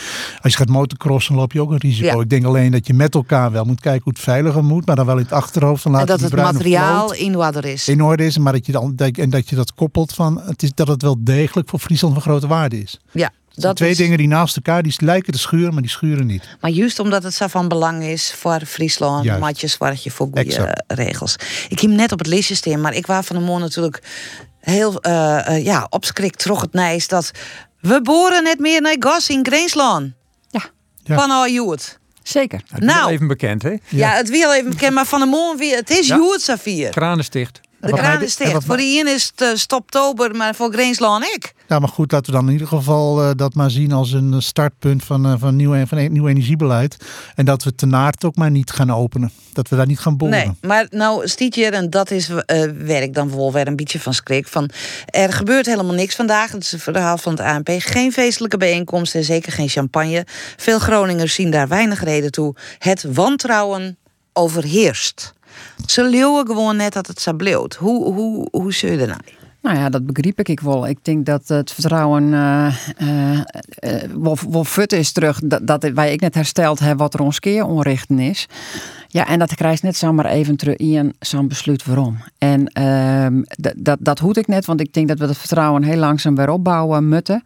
[0.43, 2.07] als je gaat motocrossen, loop je ook een risico.
[2.17, 2.23] Ja.
[2.23, 4.97] Ik denk alleen dat je met elkaar wel moet kijken hoe het veiliger moet, maar
[4.97, 5.85] dan wel in het achterhoofd.
[5.85, 7.89] En laten dat het materiaal in orde is.
[7.89, 10.63] in orde is, maar dat je dan dat- en dat je dat koppelt van het
[10.63, 12.99] is dat het wel degelijk voor Friesland van grote waarde is.
[13.13, 16.27] Ja, Dat twee is- dingen die naast elkaar die lijken te schuren, maar die schuren
[16.27, 16.57] niet.
[16.61, 19.27] Maar juist omdat het zo van belang is voor Friesland,
[19.79, 21.35] waar je voor goede regels.
[21.69, 24.03] Ik heb hem net op het listje staan, maar ik was van de morgen natuurlijk
[24.71, 27.31] heel eh, eh, ja, opschrikt terug het nijs dat
[27.81, 30.13] we boren net meer naar gas in Greensland.
[30.51, 30.61] Ja.
[31.17, 31.99] Van al Joet.
[32.23, 32.61] Zeker.
[32.69, 33.11] Het is Nou.
[33.11, 33.75] even bekend, hè?
[33.89, 34.11] Ja.
[34.11, 35.77] het wil even bekend, maar van de morgen weer.
[35.77, 36.17] Het is Ja.
[36.17, 36.91] Joet Safir.
[36.91, 37.61] Kranensticht.
[37.81, 38.65] De kraan is dicht.
[38.65, 41.53] Voor die ene is het eh, stoptober, maar voor Greensland ik.
[41.69, 44.33] Ja, maar goed, laten we dan in ieder geval eh, dat maar zien als een
[44.33, 46.97] eh, startpunt van, van, nieuw, van een nieuw energiebeleid.
[47.35, 49.31] En dat we ten aard ook maar niet gaan openen.
[49.53, 50.37] Dat we daar niet gaan boren.
[50.37, 52.31] Nee, maar nou stiet je, en dat is
[52.79, 54.49] werk dan wel weer een beetje van schrik.
[54.49, 54.71] Van,
[55.07, 56.53] er gebeurt helemaal niks vandaag.
[56.53, 57.69] Het is een verhaal van het ANP.
[57.79, 60.27] Geen feestelijke bijeenkomsten en zeker geen champagne.
[60.57, 62.55] Veel Groningers zien daar weinig reden toe.
[62.79, 63.99] Het wantrouwen
[64.33, 65.35] overheerst.
[65.87, 67.77] Ze leeuwen gewoon net dat het zo bleef.
[67.79, 69.21] Hoe, hoe, hoe zul je nou?
[69.63, 70.89] Nou ja, dat begreep ik wel.
[70.89, 74.11] Ik denk dat het vertrouwen eh, eh,
[74.51, 75.41] wel, is terug.
[75.45, 78.49] Dat, dat wij ik net hersteld hebben wat er ons keer onrichten is.
[79.09, 82.19] Ja, en dat krijgt net zomaar even terug in zo'n besluit waarom.
[82.39, 85.83] En ehm, dat, dat, dat hoed ik net, want ik denk dat we het vertrouwen
[85.83, 87.43] heel langzaam weer opbouwen moeten.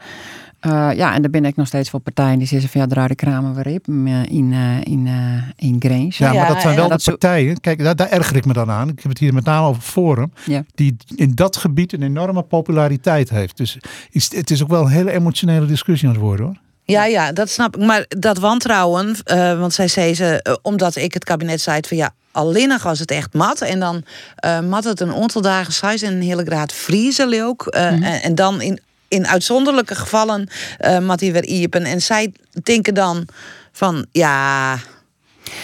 [0.62, 3.08] Eh, ja, en daar ben ik nog steeds voor partijen die zeggen van ja, draai
[3.08, 6.18] de kramen weer op eh, in, eh, in, eh, in Grains.
[6.18, 7.60] Ja, maar dat zijn wel de partijen.
[7.60, 8.88] Kijk, daar, daar erger ik me dan aan.
[8.88, 10.32] Ik heb het hier met name over Forum.
[10.44, 10.64] Ja.
[10.74, 13.56] Die in dat gebied een enorme populariteit heeft.
[13.56, 13.78] Dus
[14.10, 16.56] is, het is ook wel een hele emotionele discussie aan het worden hoor.
[16.84, 17.82] Ja, ja, dat snap ik.
[17.82, 22.14] Maar dat wantrouwen, eh, want zij zei ze, omdat ik het kabinet zei van ja,
[22.32, 23.60] alleen nog als het echt mat.
[23.60, 24.04] En dan
[24.36, 27.66] eh mat het een aantal dagen size en een hele graad vriezen ook.
[27.66, 28.80] Eh, en, en dan in,
[29.12, 30.48] in uitzonderlijke gevallen
[30.80, 31.84] uh, hij weer iepen.
[31.84, 32.32] En zij
[32.62, 33.26] denken dan
[33.72, 34.78] van ja.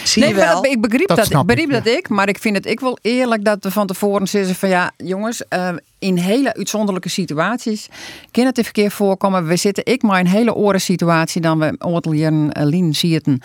[0.03, 0.55] Zie nee, je wel?
[0.55, 2.97] Dat, ik begreep Dat ik, begreep ik, dat ik, maar ik vind het ik wel
[3.01, 5.69] eerlijk dat we van tevoren zeggen van ja, jongens, uh,
[5.99, 7.89] in hele uitzonderlijke situaties
[8.31, 9.47] kan het even keer voorkomen.
[9.47, 13.41] We zitten ik maar in een hele oren situatie dan we ooit uh, lien zitten.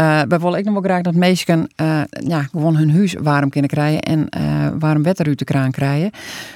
[0.00, 3.50] Uh, we willen ik nog wel graag dat mensen uh, ja, gewoon hun huis warm
[3.50, 6.10] kunnen krijgen en uh, warm wetter uit de kraan krijgen.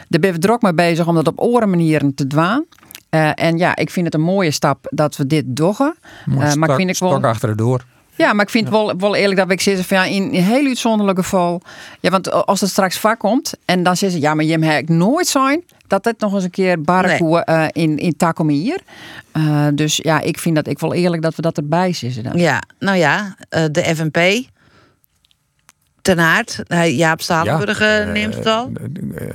[0.09, 2.64] Daar ben we druk mee bezig om dat op oren manieren te dwaan.
[3.11, 5.94] Uh, en ja, ik vind het een mooie stap dat we dit doggen.
[6.28, 7.11] Uh, maar ik vind ik wel.
[7.11, 7.84] stok achter door.
[8.20, 10.42] Ja, maar ik vind het wel, wel eerlijk dat ik zeg van ja, in een
[10.42, 11.62] heel uitzonderlijk geval.
[12.00, 14.88] Ja, want als het straks vak komt en dan zeggen ze ja, maar je hebt
[14.88, 17.58] nooit zijn dat het nog eens een keer barrekoe nee.
[17.58, 18.80] uh, in, in Takomier.
[19.36, 22.22] Uh, dus ja, ik vind dat ik wel eerlijk dat we dat erbij zitten.
[22.22, 22.38] Dan.
[22.38, 24.48] Ja, nou ja, uh, de FNP.
[26.11, 26.62] Ten Aard,
[26.96, 28.72] Jaap Stalenburg ja, neemt het al.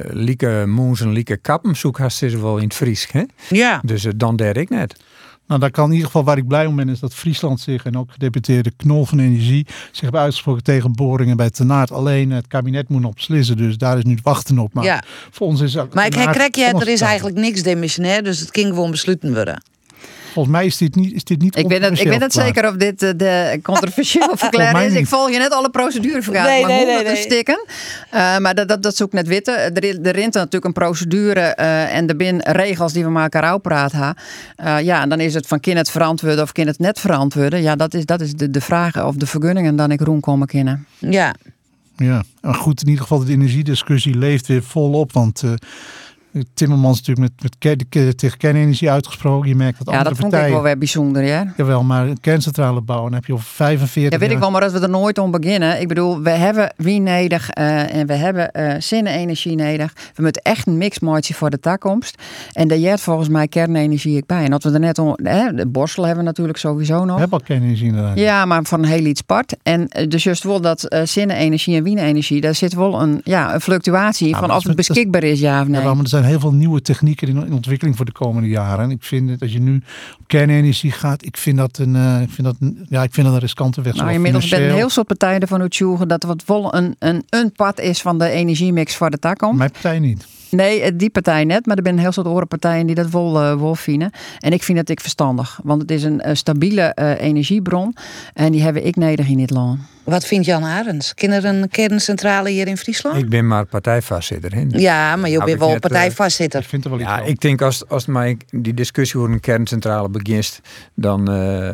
[0.09, 3.07] Lieke Moens en Lieke Kappen zoek haast ze wel in het Fries.
[3.11, 3.23] Hè?
[3.49, 3.82] Ja.
[3.84, 4.95] Dus dan der ik net.
[5.47, 7.86] Nou, daar kan in ieder geval waar ik blij om ben, is dat Friesland zich
[7.86, 11.91] en ook gedeputeerde Knol van Energie zich hebben uitgesproken tegen boringen bij Tenaard.
[11.91, 14.73] Alleen het kabinet moet nog beslissen, dus daar is nu het wachten op.
[14.73, 15.03] Maar ja.
[15.32, 15.93] voor ons is ook.
[15.93, 19.63] Maar ik herkrijg je, er is eigenlijk niks demissionair, dus het kan gewoon besluiten worden.
[20.36, 22.68] Volgens mij is dit niet, is dit niet ik weet het, Ik weet het zeker
[22.68, 25.00] of dit uh, de controversieel verklaring is.
[25.00, 27.22] Ik volg je net alle procedurevergaderingen, nee, maar nee, hoe nee, dat nee.
[27.22, 27.66] stikken.
[28.14, 29.52] Uh, maar dat, dat, dat zoek net witte.
[29.52, 33.44] Er, er rint natuurlijk een procedure uh, en er zijn regels die we met elkaar
[33.44, 34.16] uitpraten.
[34.84, 37.62] ja, en dan is het van kind het verantwoorden of kind het net verantwoorden.
[37.62, 40.48] Ja, dat is, dat is de, de vraag of de vergunningen dan ik roem komen
[40.48, 40.86] kennen.
[41.00, 41.36] Ja.
[41.98, 45.44] Ja, goed, in ieder geval de energiediscussie leeft weer volop, want...
[46.54, 49.50] Timmermans natuurlijk met, met tegen kernenergie uitgesproken.
[49.50, 50.56] Je merkt dat ja, andere dat vond partijen...
[50.56, 51.54] ik wel weer bijzonder, ja.
[51.58, 54.32] Jawel, maar een kerncentrale bouwen heb je over 45 Ja, weet jaar.
[54.32, 55.82] ik wel, maar dat we er nooit om beginnen.
[55.82, 59.94] Ik bedoel, we hebben wie nodig uh, en we hebben uh, zinnenergie nodig.
[60.16, 62.22] We moeten echt een mix maken voor de toekomst.
[62.54, 64.44] En daar jet volgens mij kernenergie ik bij.
[64.44, 65.18] En dat we er net om...
[65.24, 67.14] Hè, de borstel hebben we natuurlijk sowieso nog.
[67.14, 68.18] We hebben al kernenergie inderdaad.
[68.18, 69.56] Ja, maar van heel iets part.
[69.64, 73.62] En dus juist wel dat uh, zinnenergie en wienenergie, daar zit wel een, ja, een
[73.62, 75.82] fluctuatie Ja, van of het beschikbaar is, ja of nee.
[75.82, 78.84] Ja, maar er zijn heel veel nieuwe technieken in, in ontwikkeling voor de komende jaren.
[78.84, 79.76] En ik vind dat als je nu
[80.19, 83.26] op kernenergie gaat, ik vind dat een, eh, ik vind dat een, ja, ik vind
[83.26, 83.95] dat een riskante weg.
[83.95, 87.80] Nou, inmiddels ben heel soort partijen ervan uitzoeken dat het wel een, een, een pad
[87.80, 89.57] is van de energiemix voor de toekomst.
[89.57, 90.28] Mijn partij niet.
[90.49, 93.41] Nee, eh, die partij net, maar er zijn heel soort andere partijen die dat wel,
[93.41, 94.11] uh, wel vinden.
[94.39, 97.95] En ik vind dat ik verstandig, want het is een uh, stabiele energiebron
[98.34, 99.80] en die hebben ik nodig in dit land.
[100.06, 101.14] Wat vindt Jan Arends?
[101.14, 103.18] Ken er een kerncentrale hier in Friesland?
[103.18, 104.56] Ik ben maar partijvoorzitter.
[104.56, 104.68] Hè?
[104.68, 106.62] Dus Ja, maar je bent wel net, eh, partijvoorzitter.
[106.62, 109.39] Ik vind er wel iets Ja, ik denk als, als mij die discussie over een
[109.39, 110.62] kerncentrale begint,
[110.93, 111.70] dan uh,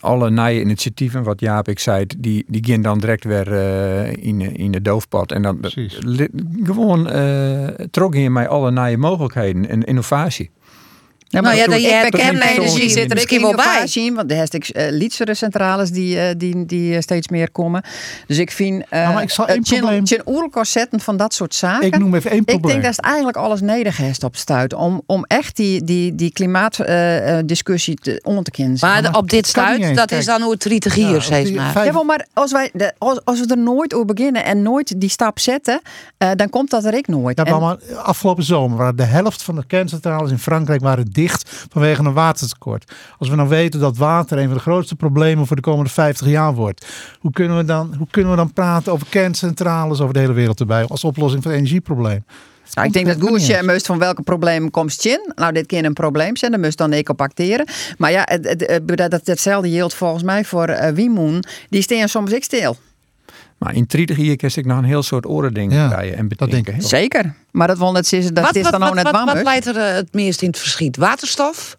[0.00, 4.40] alle nieuwe initiatieven, wat Jaap ik zei, die, die gaan dan direct weer uh, in,
[4.56, 5.32] in de doofpad.
[5.32, 5.58] En dan
[6.00, 6.28] li,
[6.64, 10.50] gewoon uh, trok je mij alle nieuwe mogelijkheden en innovatie.
[11.28, 13.64] Ja, Nou ja, je ik hebt bij kernenergie zit er misschien ik wel bij.
[14.04, 17.82] in, want de ik uh, Lietzere centrales die, uh, die, die uh, steeds meer komen.
[18.26, 20.06] Dus ik vind uh, Nou, maar ik zal één probleem-
[20.66, 21.86] zetten van dat soort zaken.
[21.86, 22.70] Ik noem even één Ik probleem.
[22.72, 23.60] denk dat het eigenlijk alles
[23.96, 28.76] heeft op stuit om, om echt die, die, die klimaatdiscussie te onder te kennen.
[28.80, 30.10] Maar de- op dit stuit, dat Kijk.
[30.20, 31.72] is dan hoe het 30 hier, Ja, zeg maar.
[31.72, 35.00] vijf- Ja, maar als, wij de, als, als we er nooit over beginnen en nooit
[35.00, 35.80] die stap zetten,
[36.18, 37.38] uh, dan komt dat er ik nooit.
[37.38, 41.66] Ja, En- maar afgelopen zomer waren de helft van de kerncentrales in Frankrijk waren dicht
[41.70, 42.92] vanwege een watertekort.
[43.18, 46.26] Als we nou weten dat water een van de grootste problemen voor de komende 50
[46.26, 46.86] jaar wordt,
[47.20, 50.60] hoe kunnen we dan, hoe kunnen we dan praten over kerncentrales over de hele wereld
[50.60, 52.24] erbij als oplossing van het energieprobleem?
[52.74, 55.32] Nou, ik denk dat Goesje moest van welke problemen komt in.
[55.34, 57.66] Nou, dit kan een probleem zijn, daar moest dan ik op acteren.
[57.98, 61.44] Maar ja, het, het, dat, hetzelfde geldt volgens mij voor uh, Wiemoen.
[61.68, 62.76] Die staan soms ik stil.
[63.58, 66.50] Maar in 30 jaar kan ik nog een heel soort oren dingen Ja, en dat
[66.50, 66.74] denk ik.
[66.78, 67.34] Zeker.
[67.50, 69.94] Maar dat net zeggen, dat Wat, is dan ook net wat, wat leidt er eh,
[69.94, 70.96] het meest in het verschiet?
[70.96, 71.76] Waterstof?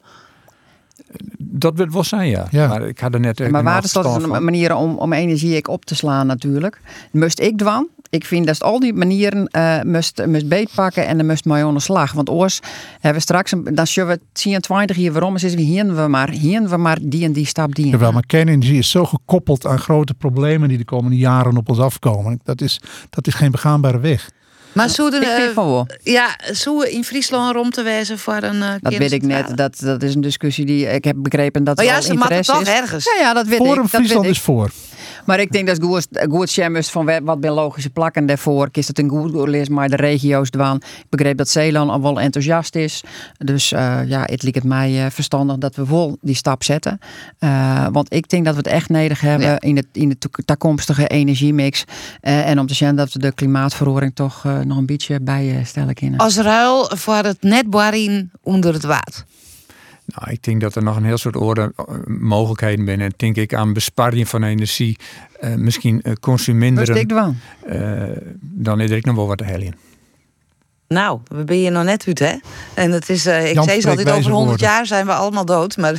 [1.37, 2.47] Dat wil wel zijn, ja.
[2.51, 2.67] Ja.
[2.67, 3.39] Maar ik had er net.
[3.39, 6.81] eh, Maar waterstof is een manier om, om energie ik op te slaan natuurlijk.
[7.11, 7.87] Moest ik dwan.
[8.09, 11.73] Ik vind dat al die manieren eh moest, moest beetpakken en dan moest mij aan
[11.73, 12.11] de slag.
[12.11, 12.59] Want oors
[12.93, 16.07] hebben we straks, een- dan zullen we 10, 20 jaar waarom is, we hier we
[16.07, 17.87] maar, hier we maar die en die stap die.
[17.87, 21.79] Jawel, maar kernenergie is zo gekoppeld aan grote problemen die de komende jaren op ons
[21.79, 22.39] afkomen.
[22.43, 22.79] Dat is,
[23.09, 24.29] dat is geen begaanbare weg.
[24.71, 25.87] Maar zouden, Ik vind eh, van wel.
[26.03, 29.57] ja, zouden in Friesland rond te wijzen voor een uh, Dat weet ik net.
[29.57, 32.51] Dat, dat is een discussie die ik heb begrepen dat Maar er ja, maken interesse
[32.51, 32.67] toch is.
[32.67, 33.05] ergens.
[33.05, 33.81] Ja, ja, dat weet Forum ik.
[33.81, 34.31] Dat weet Friesland ik.
[34.31, 34.71] is voor.
[35.27, 38.69] Maar ik denk dat goed, goed Semmers van wat biologische plakken daarvoor.
[38.71, 40.75] Is het een goed lees, maar de regio's dwaan.
[40.75, 43.03] Ik begreep dat Zeeland al wel enthousiast is.
[43.37, 46.99] Dus eh, ja, het lijkt het mij eh, verstandig dat we wel die stap zetten.
[47.39, 49.59] Eh, want ik denk dat we het echt nodig hebben Ja.
[49.59, 51.83] in, het, in de toek- toekomstige energiemix.
[52.21, 56.19] En om te zien dat we de klimaatverhoring toch nog een beetje bijstellen kunnen.
[56.19, 59.23] Als ruil voor het netbarien onder het water.
[60.19, 63.13] Nou, ik denk dat er nog een heel soort orde eh, mogelijkheden zijn.
[63.17, 64.97] Denk ik aan besparing van energie,
[65.41, 66.87] uh, misschien uh, consuminderen.
[66.87, 67.09] Dat is dik
[68.39, 69.75] dan is er nog wel wat te helien.
[70.87, 72.33] Nou, we ben je nog net uit, hè?
[72.73, 75.11] En het is, uh, ik Jan zei zo altijd, over wijze 100 jaar zijn we
[75.11, 75.77] allemaal dood.
[75.77, 75.93] Maar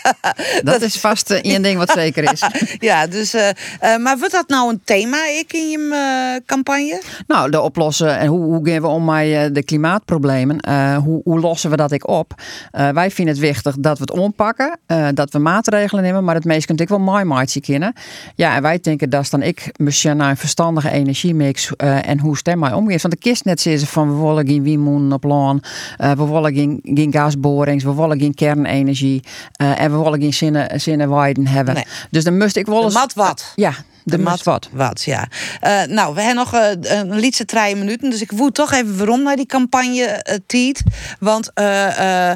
[0.62, 2.42] Dat is vast eh, één ding wat zeker is.
[2.90, 7.02] ja, dus, eh, eh, maar wordt dat nou een thema ik in je eh, campagne?
[7.26, 10.60] Nou, de oplossen en hoe, hoe gaan we om met eh, de klimaatproblemen?
[10.60, 12.34] Eh, hoe, hoe lossen we dat ik op?
[12.70, 16.34] Eh, wij vinden het wichtig dat we het ompakken, eh, dat we maatregelen nemen, maar
[16.34, 17.92] het meest kunt ik wel mooi maatje kennen.
[18.34, 22.36] Ja, en wij denken dat dan ik misschien naar een verstandige energiemix eh, en hoe
[22.36, 23.02] stem mij omgeeft.
[23.02, 26.54] Want de kist net zeggen van we willen geen windmolen op land, eh, we willen
[26.54, 31.74] geen, geen gasborings, we willen geen kernenergie eh, en we willen geen zinnen, zinnenweiden hebben.
[31.74, 31.84] Nee.
[32.10, 32.94] Dus dan moest ik wel eens...
[32.94, 33.52] mat wat.
[33.54, 33.72] Ja,
[34.04, 34.68] de, mat mat wat.
[34.72, 35.28] Wat, ja.
[35.60, 38.10] Eh, nou, we hebben nog eh, een liedje drie minuten.
[38.10, 40.82] Dus ik voel toch even waarom naar die campagne eh tiet.
[41.18, 42.32] Want uh,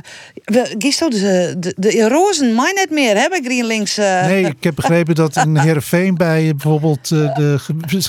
[0.78, 3.98] Gisto, de, de, de rozen mij net meer, hè, bij GreenLinks.
[3.98, 4.26] eh.
[4.26, 7.58] Nee, ik heb begrepen dat in Heerenveen bij bijvoorbeeld de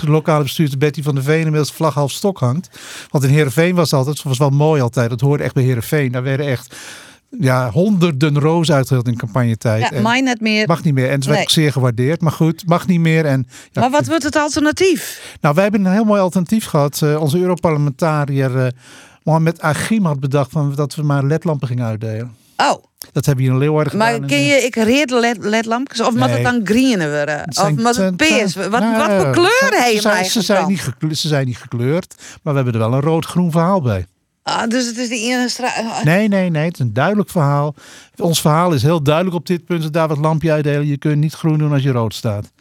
[0.02, 2.70] lokale bestuurder Betty van der Veen inmiddels de vlag half stok hangt.
[3.10, 5.64] Want in Heerenveen was het altijd, dat was wel mooi altijd, dat hoorde echt bij
[5.64, 6.12] Heerenveen.
[6.12, 6.76] Daar werden echt
[7.40, 9.90] ja, honderden rozen uitgedeeld in campagnetijd.
[9.94, 10.68] Ja, mij net meer.
[10.68, 11.06] Mag niet meer.
[11.10, 11.46] En het werd Nee.
[11.46, 12.22] ook zeer gewaardeerd.
[12.22, 13.26] Maar goed, mag niet meer.
[13.26, 15.22] En, ja, Maar wat wordt het alternatief?
[15.42, 17.02] nou, wij hebben een heel mooi alternatief gehad.
[17.02, 18.68] Eh, onze Europarlementariër eh
[19.24, 22.36] Mohamed Agim had bedacht van, dat we maar ledlampen gingen uitdelen.
[22.58, 24.08] Oh, Dat hebben hier in Leeuwarden gedaan.
[24.12, 26.02] maar En, ken je, ik reed led, ledlampjes?
[26.02, 26.30] Of moet Nee.
[26.30, 27.44] het dan greenen worden?
[27.48, 28.54] Of moet het peers?
[28.54, 29.50] zijn- Wat, nou, wat voor kleur
[29.84, 32.98] ze je zijn, ze, niet gekleurd, ze zijn niet gekleurd, maar we hebben er wel
[32.98, 34.06] een rood-groen verhaal bij.
[34.46, 36.04] Ah, dus het is die ene straat.
[36.04, 36.66] Nee, nee, nee.
[36.66, 37.76] Het is een duidelijk verhaal.
[38.16, 39.96] Ons verhaal is heel duidelijk op dit punt.
[39.96, 40.88] Wat lampje uitdelen.
[40.88, 42.52] Je kunt niet groen doen als je rood staat.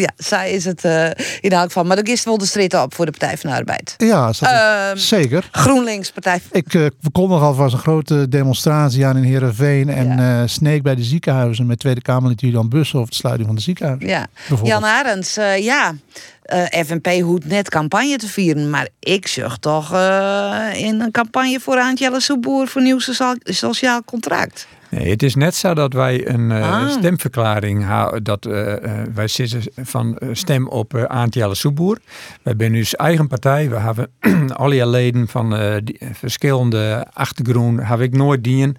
[0.06, 1.04] Ja, zij is het eh,
[1.40, 1.84] in elk geval.
[1.84, 3.94] Maar dan is wel de strijd op voor de Partij van de Arbeid.
[3.96, 5.48] Ja, Ehm, zeker.
[5.52, 9.88] GroenLinks, Partij van Ik uh, kondig alvast een grote demonstratie aan in Heerenveen.
[9.88, 13.56] En eh Sneek bij de ziekenhuizen met Tweede Kamerlid Julian Bussen over de sluiting van
[13.56, 14.08] de ziekenhuizen.
[14.08, 14.26] Ja.
[14.62, 15.94] Jan Arends, eh, ja.
[16.42, 18.70] eh, FNP hoeft net campagne te vieren.
[18.70, 24.04] Maar ik zag toch eh, in een campagne voor Aantjelle Soeboer voor nieuw socia- sociaal
[24.04, 24.66] contract.
[24.90, 26.90] Nee, het is net zo dat wij een eh, Ah.
[26.90, 28.24] stemverklaring houden.
[28.24, 31.98] Dat eh, eh, wij zitten van stem op uh, Aantjelle Soeboer.
[32.42, 33.70] Wij zijn dus eigen partij.
[33.70, 34.10] We hebben
[34.56, 37.86] alle leden van eh, die, verschillende achtergronden.
[37.86, 38.76] Heb ik nooit dien.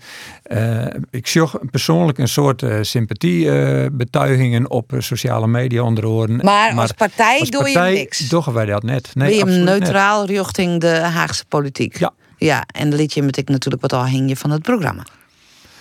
[1.12, 6.36] Ik zag persoonlijk een soort sympathiebetuigingen op sociale media onder oren.
[6.36, 8.30] Maar als partij als doe je niks?
[8.30, 9.10] doen wij dat net.
[9.14, 9.66] Nee, ben je net.
[9.66, 12.00] neutraal richting de Haagse politiek?
[12.00, 12.14] Ja.
[12.38, 15.06] Ja, en dan liet je met ik natuurlijk wat afhing je van het programma.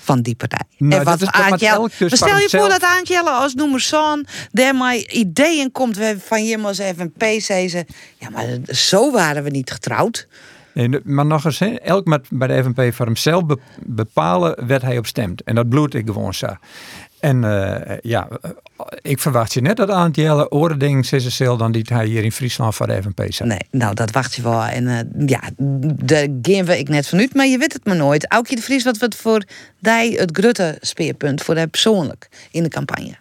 [0.07, 0.61] Van die partij.
[0.79, 1.23] Nou, en wat
[1.63, 3.81] elk dus maar stel je voor dat Aantjelle als noemer
[4.53, 7.87] daar maar ideeën komt van je als FNP zei ze.
[8.19, 8.45] Ja, maar
[8.75, 10.27] zo waren we niet getrouwd.
[10.77, 14.99] Nee, maar nog eens, elk met bij de FNP voor hemzelf be- bepalen werd hij
[14.99, 15.43] op stemt.
[15.43, 16.47] En dat bloed ik gewoon zo.
[17.21, 18.51] En eh, ja, eh,
[19.03, 22.87] ik verwacht je net dat Aantjelle oording CCCL dan die hij hier in Friesland voor
[22.87, 23.47] de FNP zat.
[23.47, 24.65] Nee, nou dat wacht je wel.
[24.65, 25.41] En eh, ja,
[26.05, 28.31] daar gaan we ik net vanuit, maar je weet het maar nooit.
[28.31, 29.45] Aukje de Vries, wat wordt voor
[29.79, 33.15] die het grote speerpunt voor hij persoonlijk in de campagne?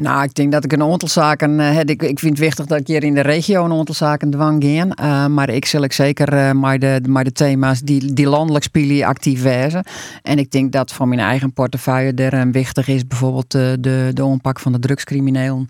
[0.00, 1.90] Nou, ik denk dat ik een aantal zaken eh, heb.
[1.90, 4.64] Ik, ik vind het wichtig dat ik hier in de regio een aantal zaken dwang
[4.64, 4.92] gaan.
[4.92, 8.64] Eh, maar ik zal ik zeker eh maar, de, maar de thema's die, die landelijk
[8.64, 9.84] spelen actief wezen.
[10.22, 13.06] En ik denk dat van mijn eigen portefeuille er wichtig is.
[13.06, 15.68] Bijvoorbeeld de, de, onpak van de drugscriminelen.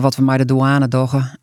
[0.00, 1.38] Wat we maar de douane doggen.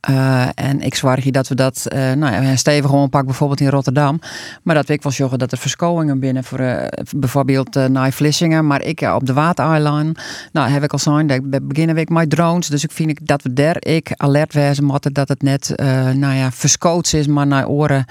[0.54, 4.20] En ik zorg je dat we dat, nou ja, een stevige onpak bijvoorbeeld in Rotterdam.
[4.64, 8.68] Maar dat we ik wel zorgen dat er verschoningen binnen voor bijvoorbeeld naar Vlissingen.
[8.68, 10.20] Maar ik op de Watereiland.
[10.52, 11.50] Nou, heb ik al zijn dat ik
[11.96, 12.68] beginnen we met drones.
[12.68, 16.10] Dus ik vind ik dat we daar ik alert wezen moeten dat het net eh
[16.10, 18.06] nou ja, verskoots is, maar naar oren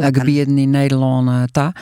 [0.00, 1.72] uh, gebieden in Nederland uh, ta.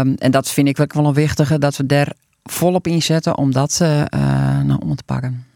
[0.00, 2.12] Um, en dat vind ik wel een wichtige, dat we daar
[2.42, 4.02] volop inzetten om dat uh,
[4.64, 5.46] nou, om te pakken.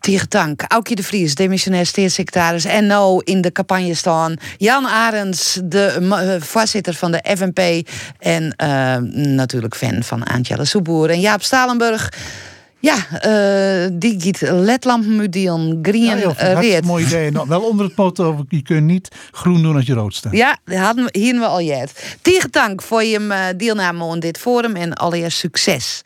[0.00, 0.62] Tegen dank.
[0.68, 4.34] Aukje de Vries, demissionair staatssecretaris NO in de campagne staan.
[4.56, 7.88] Jan Arends, de uh, voorzitter van de FNP.
[8.18, 8.96] En uh,
[9.34, 11.10] natuurlijk fan van Aantjelle Soeboer.
[11.10, 12.12] En Jaap Stalenburg.
[12.80, 14.40] Ja, uh, die giet
[15.82, 16.84] Green ja, joh, uh, reed.
[16.84, 17.30] mooi idee.
[17.30, 20.32] Nou, wel onder het motto, je kunt niet groen doen als je rood staat.
[20.32, 22.16] Ja, dat hadden we, hier we al jet.
[22.22, 26.02] Tegen dank voor je deelname aan dit forum en allereerst succes.